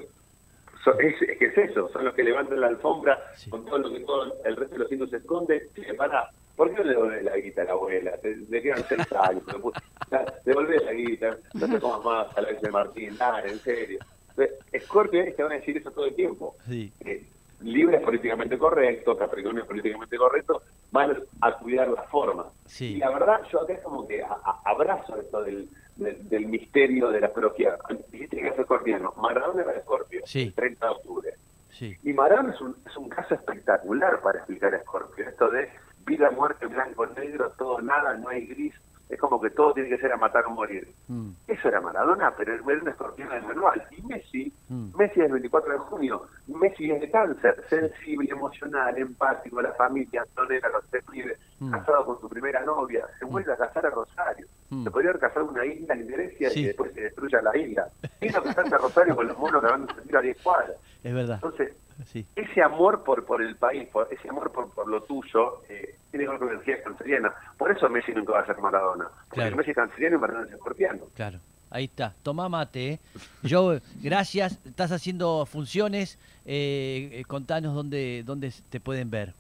son- 0.85 1.01
es, 1.01 1.21
es 1.23 1.39
que 1.39 1.47
es 1.47 1.59
eso, 1.59 1.89
son 1.93 2.05
los 2.05 2.15
que 2.15 2.23
levantan 2.23 2.61
la 2.61 2.69
alfombra 2.69 3.19
Sí. 3.35 3.51
con 3.51 3.65
todo 3.67 3.79
lo 3.79 3.93
que 3.93 4.01
todo 4.01 4.33
el 4.45 4.57
resto 4.57 4.75
de 4.75 4.79
los 4.79 4.89
signos 4.89 5.11
se 5.11 5.17
esconde. 5.17 5.69
Che, 5.75 5.93
para, 5.95 6.31
¿por 6.57 6.71
qué 6.71 6.77
no 6.77 6.85
le 6.85 6.91
devolvés 6.91 7.25
la 7.25 7.37
guita 7.37 7.63
a 7.63 7.65
la 7.65 7.73
abuela? 7.73 8.13
Te, 8.19 8.35
te 8.37 8.63
quedan 8.63 8.85
seis 8.89 9.13
años. 9.21 9.43
hijo 9.49 9.57
de 9.57 9.63
puta. 9.63 9.83
Ya, 10.11 10.25
Devolvé 10.45 10.79
la 10.85 10.93
guita, 10.93 11.37
no 11.55 11.69
te 11.69 11.81
comas 11.81 12.05
más 12.05 12.39
a 12.39 12.41
la 12.43 12.49
vez 12.49 12.61
de 12.63 12.71
Martín, 12.71 13.17
dale, 13.19 13.51
en 13.51 13.59
serio. 13.59 13.99
Entonces, 14.37 14.85
Scorpio 14.85 15.21
es 15.23 15.35
que 15.35 15.43
van 15.43 15.53
a 15.53 15.57
decir 15.57 15.77
eso 15.77 15.91
todo 15.91 16.07
el 16.07 16.15
tiempo. 16.15 16.55
Sí. 16.69 16.93
Eh, 17.05 17.27
Libre 17.63 17.97
es 17.99 18.03
políticamente 18.03 18.57
correcto, 18.59 19.17
Capricornio 19.17 19.63
es 19.63 19.69
políticamente 19.69 20.17
correcto, 20.17 20.63
van 20.91 21.17
a 21.43 21.53
cuidar 21.59 21.89
la 21.89 22.03
forma. 22.05 22.47
Sí. 22.67 22.95
Y 22.95 22.99
la 22.99 23.11
verdad, 23.11 23.41
yo 23.53 23.61
acá 23.63 23.75
es 23.75 23.81
como 23.81 24.07
que 24.09 24.23
a- 24.23 24.29
a- 24.45 24.63
abrazo 24.65 25.17
esto 25.21 25.43
del, 25.43 25.69
del, 25.97 26.29
del 26.29 26.47
misterio 26.47 27.11
de 27.11 27.21
la 27.21 27.27
astrología. 27.27 27.77
Dijiste 28.11 28.37
que 28.39 28.49
es 28.49 28.59
escorpiano, 28.59 29.13
Maradona 29.19 29.63
era 29.63 29.73
Escorpio, 29.73 30.23
Sí. 30.25 30.45
el 30.45 30.55
30 30.55 30.87
de 30.87 30.93
octubre. 30.93 31.35
Sí. 31.71 31.97
Y 32.03 32.13
Maradona 32.13 32.53
es 32.55 32.61
un, 32.61 32.77
es 32.87 32.97
un 32.97 33.09
caso 33.09 33.35
espectacular 33.35 34.21
para 34.23 34.39
explicar 34.39 34.75
a 34.75 34.81
Scorpio. 34.83 35.29
Esto 35.29 35.51
de 35.51 35.69
vida, 36.07 36.31
muerte, 36.31 36.67
blanco, 36.67 37.07
negro, 37.07 37.53
todo, 37.59 37.81
nada, 37.83 38.15
no 38.15 38.29
hay 38.31 38.47
gris. 38.47 38.75
Es 39.11 39.19
como 39.19 39.41
que 39.41 39.51
todo 39.51 39.73
tiene 39.75 39.89
que 39.89 39.99
ser 39.99 40.13
a 40.13 40.17
matar 40.17 40.47
o 40.47 40.51
morir. 40.51 40.87
Mm, 41.09 41.31
Eso 41.49 41.69
era 41.69 41.81
Maradona, 41.81 42.33
pero 42.37 42.55
era 42.55 42.63
un 42.63 42.89
escorpión 42.89 43.29
del 43.29 43.43
manual. 43.43 43.83
Y 43.91 44.03
Messi, 44.03 44.53
Mm. 44.69 44.97
Messi 44.97 45.19
es 45.21 45.27
el 45.27 45.33
24 45.33 45.73
de 45.73 45.79
junio. 45.81 46.23
Messi 46.47 46.91
es 46.93 47.01
de 47.01 47.11
cáncer, 47.11 47.65
sensible, 47.69 48.31
emocional, 48.31 48.97
empático, 48.97 49.61
la 49.61 49.73
familia, 49.73 50.23
Antonella, 50.23 50.69
los 50.69 50.85
tres 50.91 51.03
pibes, 51.11 51.39
Mm. 51.59 51.73
casado 51.73 52.05
con 52.07 52.21
su 52.21 52.29
primera 52.29 52.65
novia, 52.65 53.05
se 53.19 53.25
vuelve 53.25 53.53
a 53.53 53.57
casar 53.57 53.85
a 53.87 53.91
Rosario. 53.91 54.47
Mm. 54.71 54.85
Se 54.85 54.91
podría 54.93 55.11
haber 55.11 55.21
casado 55.21 55.47
en 55.47 55.51
una 55.53 55.67
isla 55.67 55.95
en 55.95 56.07
Grecia 56.07 56.51
Sí. 56.51 56.61
y 56.61 56.67
después 56.67 56.93
se 56.95 57.01
destruya 57.01 57.43
la 57.43 57.57
isla. 57.57 57.89
Vino 58.21 58.39
a 58.39 58.43
casarse 58.45 58.75
a 58.75 58.79
Rosario 58.79 59.17
con 59.17 59.27
los 59.27 59.37
monos 59.37 59.61
que 59.61 59.67
van 59.71 59.91
a 59.91 59.95
sentir 59.95 60.17
a 60.17 60.21
10 60.21 60.41
cuadras. 60.43 60.77
es 61.03 61.15
verdad. 61.15 61.35
Entonces, 61.43 61.73
Sí. 62.07 62.25
ese 62.37 62.63
amor 62.63 63.05
por 63.05 63.25
por 63.25 63.43
el 63.43 63.57
país, 63.57 63.89
por 63.89 64.09
ese 64.11 64.29
amor 64.29 64.51
por, 64.53 64.71
por 64.71 64.89
lo 64.89 65.03
tuyo, 65.03 65.63
eh, 65.69 65.97
tiene 66.11 66.25
que 66.25 66.31
ver 66.31 66.39
con 66.39 66.49
la 66.49 66.55
energía 66.55 66.83
canceriana. 66.83 67.33
Por 67.59 67.71
eso 67.71 67.89
Messi 67.89 68.13
nunca 68.13 68.33
va 68.33 68.41
a 68.41 68.47
ser 68.47 68.59
Maradona. 68.59 69.05
Porque 69.29 69.35
Claro. 69.43 69.57
Messi 69.57 69.71
es 69.71 69.77
canceriano 69.77 70.17
y 70.17 70.19
Maradona 70.21 70.47
es 70.47 70.53
escorpiano. 70.53 71.01
Claro, 71.15 71.39
ahí 71.71 71.85
está. 71.85 72.15
Tomá 72.23 72.49
mate. 72.49 72.89
¿eh? 72.93 72.99
Yo, 73.43 73.79
gracias. 74.03 74.59
Estás 74.65 74.93
haciendo 74.93 75.47
funciones. 75.47 76.19
Eh, 76.47 77.11
eh, 77.13 77.25
contanos 77.27 77.75
dónde, 77.75 78.23
dónde 78.25 78.53
te 78.71 78.81
pueden 78.81 79.11
ver. 79.11 79.33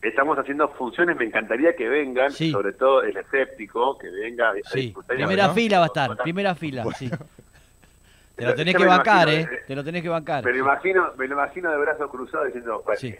Estamos 0.00 0.36
haciendo 0.36 0.68
funciones, 0.70 1.16
me 1.16 1.24
encantaría 1.24 1.76
que 1.76 1.88
vengan, 1.88 2.32
Sí. 2.32 2.50
sobre 2.50 2.72
todo 2.72 3.02
el 3.02 3.16
escéptico, 3.16 3.96
que 3.98 4.08
venga 4.10 4.50
a 4.50 4.54
Sí, 4.72 4.80
disfrutar 4.86 5.16
primera 5.16 5.50
fila 5.50 5.78
va 5.78 5.84
a 5.84 5.86
estar. 5.86 6.16
Primera 6.16 6.54
fila, 6.56 6.84
sí. 6.98 7.08
Te 8.42 8.48
lo 8.48 8.54
Pero 8.54 8.56
tenés 8.56 8.76
que 8.76 8.84
bancar, 8.86 9.28
¿eh? 9.28 9.40
eh, 9.42 9.48
Te 9.68 9.76
lo 9.76 9.84
tenés 9.84 10.02
que 10.02 10.08
bancar. 10.08 10.44
Me 10.44 10.50
lo 10.52 10.58
imagino, 10.58 11.12
me 11.16 11.28
lo 11.28 11.34
imagino 11.34 11.70
de 11.70 11.78
brazos 11.78 12.10
cruzados 12.10 12.46
diciendo, 12.46 12.82
"Bueno, 12.84 12.98
Sí. 13.00 13.08
eh, 13.08 13.18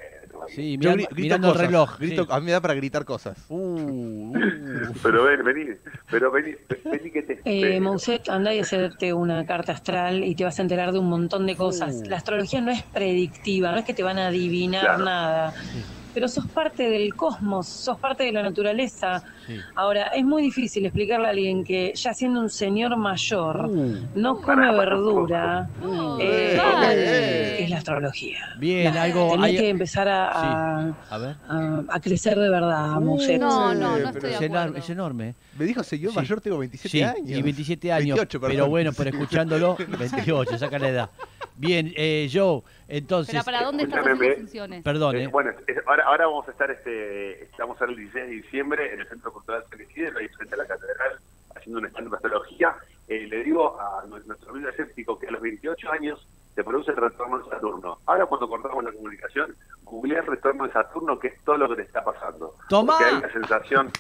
Sí, 0.49 0.77
grito 0.77 1.15
mirando 1.15 1.53
el 1.53 1.59
reloj. 1.59 1.99
grito- 2.01 2.25
sí. 2.25 2.29
A 2.33 2.41
mí 2.41 2.47
me 2.47 2.53
da 2.53 2.61
para 2.61 2.75
gritar 2.75 3.05
cosas. 3.05 3.39
Uh, 3.49 3.57
uh. 3.57 4.33
Pero 5.03 5.23
ven, 5.25 5.45
vení, 5.45 5.67
pero 6.11 6.31
vení, 6.33 6.55
vení 6.85 7.11
que 7.13 7.23
te 7.23 7.41
Eh. 7.45 7.81
Mousset, 7.81 8.29
anda 8.29 8.53
y 8.53 8.59
hacerte 8.59 9.13
una 9.13 9.47
carta 9.47 9.73
astral 9.73 10.25
y 10.25 10.35
te 10.35 10.43
vas 10.45 10.59
a 10.59 10.63
enterar 10.63 10.91
de 10.91 10.99
un 10.99 11.09
montón 11.09 11.47
de 11.47 11.55
cosas. 11.55 12.03
Uh. 12.05 12.09
La 12.11 12.17
astrología 12.17 12.61
no 12.61 12.73
es 12.73 12.83
predictiva, 12.83 13.71
no 13.71 13.79
es 13.79 13.85
que 13.85 13.95
te 13.95 14.03
van 14.03 14.19
a 14.19 14.27
adivinar 14.29 14.83
Claro. 14.85 15.05
nada. 15.05 15.55
Pero 16.15 16.29
sos 16.29 16.47
parte 16.47 16.91
del 16.91 17.15
cosmos, 17.15 17.67
sos 17.67 17.99
parte 17.99 18.25
de 18.25 18.33
la 18.33 18.43
naturaleza. 18.43 19.23
Sí. 19.47 19.57
Ahora, 19.75 20.09
es 20.09 20.25
muy 20.25 20.43
difícil 20.43 20.85
explicarle 20.85 21.27
a 21.27 21.31
alguien 21.31 21.65
que 21.65 21.93
ya 21.95 22.13
siendo 22.13 22.41
un 22.41 22.51
señor 22.51 22.97
mayor 22.97 23.67
Uh, 23.67 23.97
no 24.15 24.37
come 24.41 24.71
verdura, 24.77 25.69
No, 25.83 26.19
eh, 26.21 26.55
dale. 26.57 27.65
es 27.65 27.71
la 27.71 27.79
astrología. 27.79 28.39
Bien, 28.59 28.97
algo. 28.97 29.31
Tenés 29.33 29.45
hay- 29.47 29.57
que 29.57 29.69
empezar 29.71 30.09
a, 30.09 30.29
a- 30.89 30.95
A 31.11 31.19
ver. 31.19 31.37
a- 31.49 31.83
a 31.89 32.01
crecer 32.01 32.39
de 32.39 32.49
verdad, 32.49 32.89
Mousset. 33.01 33.41
No, 33.41 33.75
no, 33.75 33.97
Eh, 33.97 34.03
no 34.03 34.13
pero 34.13 34.29
estoy 34.29 34.31
de 34.31 34.37
Es, 34.37 34.43
enorme, 34.43 34.59
acuerdo. 34.61 34.79
es 34.79 34.91
enorme. 34.91 35.29
¿eh? 35.31 35.35
Me 35.59 35.65
dijo 35.65 35.83
señor 35.83 36.11
Sí. 36.13 36.17
mayor, 36.19 36.41
tengo 36.41 36.59
27 36.59 36.89
Sí, 36.91 37.03
años. 37.03 37.39
y 37.39 37.43
27 37.43 37.93
años. 37.93 38.17
28, 38.19 38.41
pero 38.41 38.69
bueno, 38.69 38.91
pero 38.97 39.11
escuchándolo, 39.11 39.77
28, 39.99 40.59
saca 40.59 40.79
la 40.79 40.89
edad. 40.89 41.11
Bien, 41.57 41.93
eh, 41.97 42.29
Joe, 42.33 42.63
entonces... 42.89 43.33
Pero 43.35 43.45
¿para 43.45 43.63
dónde 43.65 43.85
estás 43.85 43.99
escúchame, 43.99 44.17
haciendo 44.19 44.37
ve- 44.37 44.41
funciones? 44.43 44.83
Perdón, 44.83 45.17
Eh, 45.17 45.23
eh. 45.25 45.27
bueno, 45.29 45.51
es- 45.67 45.87
ahora, 45.87 46.05
ahora 46.07 46.27
vamos 46.27 46.49
a 46.49 46.51
estar, 46.51 46.71
este, 46.71 47.45
estamos 47.45 47.81
el 47.83 47.97
16 47.97 48.27
de 48.27 48.33
diciembre 48.33 48.93
en 48.95 49.01
el 49.01 49.09
Centro 49.09 49.33
Cultural 49.33 49.63
San 49.71 49.81
Isidro, 49.81 50.19
ahí 50.19 50.29
frente 50.29 50.55
a 50.55 50.59
la 50.59 50.67
catedral, 50.67 51.19
haciendo 51.55 51.81
un 51.81 51.87
stand 51.87 52.11
de 52.11 52.17
astrología. 52.17 52.75
Eh, 53.09 53.27
le 53.29 53.45
digo 53.45 53.79
a 53.81 54.05
nu- 54.07 54.19
nuestro 54.27 54.51
amigo 54.51 54.69
escéptico 54.69 55.19
que 55.19 55.27
a 55.29 55.31
los 55.31 55.43
28 55.43 55.91
años 55.93 56.27
se 56.55 56.65
produce 56.65 56.91
el 56.93 56.97
retorno 56.99 57.39
de 57.39 57.51
Saturno. 57.51 57.99
Ahora 58.07 58.27
cuando 58.27 58.49
cortamos 58.49 58.85
la 58.85 58.93
comunicación, 58.93 59.55
googleé 59.85 60.19
el 60.19 60.27
retorno 60.27 60.67
de 60.67 60.73
Saturno, 60.73 61.19
que 61.19 61.29
es 61.29 61.41
todo 61.45 61.57
lo 61.59 61.69
que 61.69 61.77
te 61.77 61.83
está 61.83 62.03
pasando. 62.05 62.55
¡Tomá! 62.69 62.95
Porque 62.99 63.05
hay 63.11 63.15
una 63.19 63.33
sensación, 63.33 63.91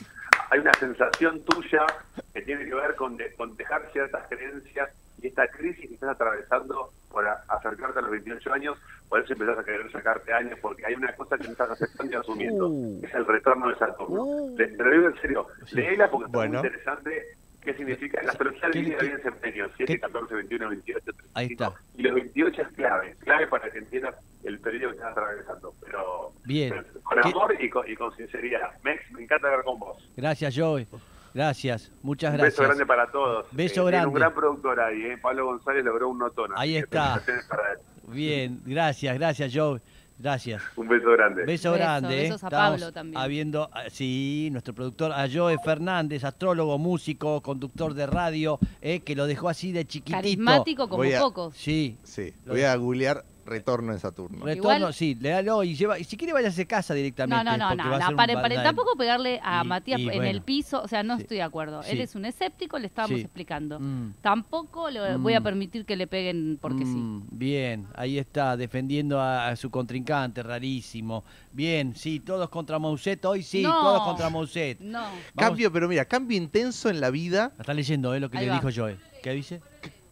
hay 0.50 0.58
una 0.60 0.72
sensación 0.74 1.40
tuya 1.44 1.84
que 2.32 2.42
tiene 2.42 2.64
que 2.64 2.74
ver 2.74 2.94
con, 2.94 3.16
de- 3.16 3.32
con 3.34 3.56
dejar 3.56 3.88
ciertas 3.92 4.26
creencias 4.28 4.90
y 5.20 5.28
esta 5.28 5.46
crisis 5.48 5.88
que 5.88 5.94
estás 5.94 6.10
atravesando 6.10 6.90
por 7.12 7.26
acercarte 7.28 7.98
a 7.98 8.02
los 8.02 8.10
28 8.10 8.52
años, 8.52 8.78
por 9.08 9.20
eso 9.20 9.32
empezás 9.34 9.58
a 9.58 9.64
querer 9.64 9.90
sacarte 9.92 10.32
años, 10.32 10.58
porque 10.60 10.84
hay 10.86 10.94
una 10.94 11.14
cosa 11.14 11.36
que 11.36 11.44
no 11.44 11.50
estás 11.52 11.70
aceptando 11.70 12.12
y 12.12 12.16
asumiendo, 12.16 12.68
Uh. 12.68 13.00
que 13.00 13.06
es 13.06 13.14
el 13.14 13.26
retorno 13.26 13.68
de 13.68 13.76
Saturno. 13.76 14.22
Uh. 14.22 14.56
Te, 14.56 14.66
te 14.68 14.82
lo 14.82 14.90
digo 14.90 15.06
en 15.08 15.20
serio, 15.20 15.46
léela 15.72 16.10
porque 16.10 16.26
está 16.26 16.38
Bueno. 16.38 16.58
muy 16.60 16.66
interesante 16.68 17.22
qué 17.62 17.74
significa 17.74 18.20
la 18.24 18.32
astrología 18.32 18.70
¿Qué- 18.72 18.78
divide 18.80 18.96
bien 19.00 19.22
septenio, 19.22 19.70
7, 19.76 19.92
qué- 19.94 20.00
14, 20.00 20.34
21, 20.34 20.68
28, 20.70 21.04
35. 21.04 21.30
Ahí 21.34 21.46
está. 21.52 21.72
Y 21.96 22.02
los 22.02 22.14
28 22.14 22.62
es 22.62 22.68
clave, 22.68 23.16
clave 23.20 23.46
para 23.46 23.70
que 23.70 23.78
entiendas 23.78 24.16
el 24.42 24.58
periodo 24.58 24.90
que 24.90 24.96
estás 24.96 25.12
atravesando. 25.12 25.72
Pero, 25.84 26.32
Bien. 26.44 26.70
pero 26.70 27.02
con 27.04 27.20
¿Qué- 27.20 27.28
amor 27.28 27.56
y 27.62 27.70
con, 27.70 27.88
y 27.88 27.94
con 27.94 28.16
sinceridad. 28.16 28.70
Mex, 28.82 29.12
me 29.12 29.22
encanta 29.22 29.46
hablar 29.46 29.62
con 29.64 29.78
vos. 29.78 30.10
Gracias, 30.16 30.54
Joe. 30.56 30.86
Gracias, 31.34 31.90
muchas 32.02 32.32
Un 32.32 32.38
gracias. 32.38 32.58
beso 32.58 32.62
grande 32.68 32.86
para 32.86 33.10
todos. 33.10 33.46
Beso 33.52 33.74
tiene 33.74 33.90
grande. 33.90 34.08
Un 34.08 34.14
gran 34.14 34.34
productor 34.34 34.80
ahí, 34.80 35.02
¿eh? 35.02 35.18
Pablo 35.20 35.46
González 35.46 35.84
logró 35.84 36.08
un 36.10 36.18
notón. 36.18 36.50
Ahí 36.56 36.76
está. 36.76 37.14
felicitaciones 37.20 37.46
para 37.46 37.72
él. 37.72 37.78
Bien, 38.08 38.60
gracias, 38.66 39.14
gracias, 39.18 39.52
Joe. 39.54 39.80
Gracias. 40.18 40.62
Un 40.76 40.86
beso 40.86 41.10
grande. 41.10 41.44
Beso 41.44 41.72
Beso, 41.72 41.72
grande. 41.72 42.20
¿eh? 42.20 42.22
besos 42.24 42.44
a 42.44 42.46
Estamos 42.46 42.70
Pablo 42.80 42.92
también. 42.92 43.20
Habiendo, 43.20 43.68
ah, 43.72 43.84
sí, 43.88 44.50
nuestro 44.52 44.72
productor, 44.72 45.10
a 45.10 45.26
Joe 45.32 45.56
Fernández, 45.64 46.22
astrólogo, 46.22 46.78
músico, 46.78 47.40
conductor 47.40 47.92
de 47.94 48.06
radio, 48.06 48.58
eh, 48.80 49.00
que 49.00 49.16
lo 49.16 49.26
dejó 49.26 49.48
así 49.48 49.72
de 49.72 49.84
chiquitito. 49.84 50.18
Carismático 50.18 50.88
como 50.88 51.02
a- 51.02 51.18
pocos. 51.18 51.56
Sí. 51.56 51.96
Sí, 52.04 52.32
Lo 52.44 52.52
voy 52.52 52.62
a 52.62 52.76
googlear 52.76 53.24
retorno 53.46 53.92
de 53.92 53.98
Saturno. 53.98 54.44
Retorno, 54.44 54.76
Igual- 54.78 54.94
sí, 54.94 55.16
léalo 55.20 55.62
y 55.64 55.74
lleva, 55.74 55.98
y 55.98 56.04
si 56.04 56.16
quiere 56.16 56.32
váyase 56.32 56.62
a 56.62 56.64
casa 56.66 56.94
directamente. 56.94 57.44
No, 57.44 57.50
no, 57.50 57.56
no, 57.56 57.74
no, 57.74 57.84
no, 57.84 57.90
baldad- 58.16 58.62
Tampoco 58.62 58.96
pegarle 58.96 59.40
a 59.42 59.62
Y- 59.64 59.68
Matías 59.68 60.00
y 60.00 60.02
en 60.04 60.08
bueno. 60.16 60.24
el 60.30 60.42
piso, 60.42 60.82
o 60.82 60.88
sea, 60.88 61.02
no 61.02 61.16
Sí. 61.16 61.22
estoy 61.22 61.36
de 61.38 61.42
acuerdo. 61.42 61.82
Sí. 61.82 61.90
Él 61.92 62.00
es 62.00 62.14
un 62.14 62.24
escéptico, 62.24 62.78
le 62.78 62.86
estábamos 62.86 63.18
Sí. 63.18 63.24
explicando. 63.24 63.78
Mm. 63.80 64.14
Tampoco 64.20 64.90
le 64.90 65.16
voy 65.16 65.34
a 65.34 65.40
Mm. 65.40 65.44
permitir 65.44 65.84
que 65.84 65.96
le 65.96 66.06
peguen 66.06 66.58
porque 66.60 66.84
sí. 66.84 66.96
Mm, 66.96 67.22
Bien, 67.32 67.86
ahí 67.94 68.18
está, 68.18 68.56
defendiendo 68.56 69.20
a, 69.20 69.48
a 69.48 69.56
su 69.56 69.70
contrincante, 69.70 70.42
rarísimo. 70.42 71.24
Bien, 71.52 71.94
sí, 71.96 72.20
todos 72.20 72.48
contra 72.48 72.78
Mousset, 72.78 73.24
hoy 73.24 73.42
sí, 73.42 73.62
No. 73.62 73.72
todos 73.80 74.02
contra 74.04 74.30
Mousset. 74.30 74.78
No. 74.80 75.00
Vamos- 75.00 75.20
Cambio, 75.36 75.72
pero 75.72 75.88
mira, 75.88 76.04
cambio 76.04 76.36
intenso 76.36 76.88
en 76.88 77.00
la 77.00 77.10
vida. 77.10 77.52
Está 77.58 77.74
leyendo, 77.74 78.14
¿eh? 78.14 78.20
Lo 78.20 78.30
que 78.30 78.38
Ahí 78.38 78.44
le 78.46 78.50
va. 78.52 78.56
dijo 78.60 78.68
Joel. 78.74 78.98
¿Qué 79.22 79.30
dice? 79.32 79.60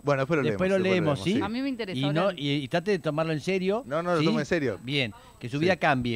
Bueno, 0.03 0.23
después 0.23 0.39
lo 0.39 0.43
Después 0.45 0.71
leemos. 0.71 0.87
lo 0.87 0.93
leemos, 0.93 1.23
¿sí? 1.23 1.41
A 1.43 1.49
mí 1.49 1.61
me 1.63 1.69
interesa 1.69 1.99
Y, 1.99 2.11
no, 2.13 2.31
y, 2.33 2.51
y 2.53 2.69
trate 2.69 2.93
de 2.93 2.99
tomarlo 2.99 3.33
en 3.33 3.41
serio. 3.41 3.83
No, 3.87 4.03
no, 4.03 4.15
lo 4.15 4.21
¿sí? 4.21 4.25
tomo 4.27 4.41
en 4.41 4.47
serio. 4.47 4.79
Bien, 4.83 5.13
que 5.39 5.49
su 5.49 5.59
Sí. 5.59 5.65
vida 5.65 5.77
cambie. 5.77 6.09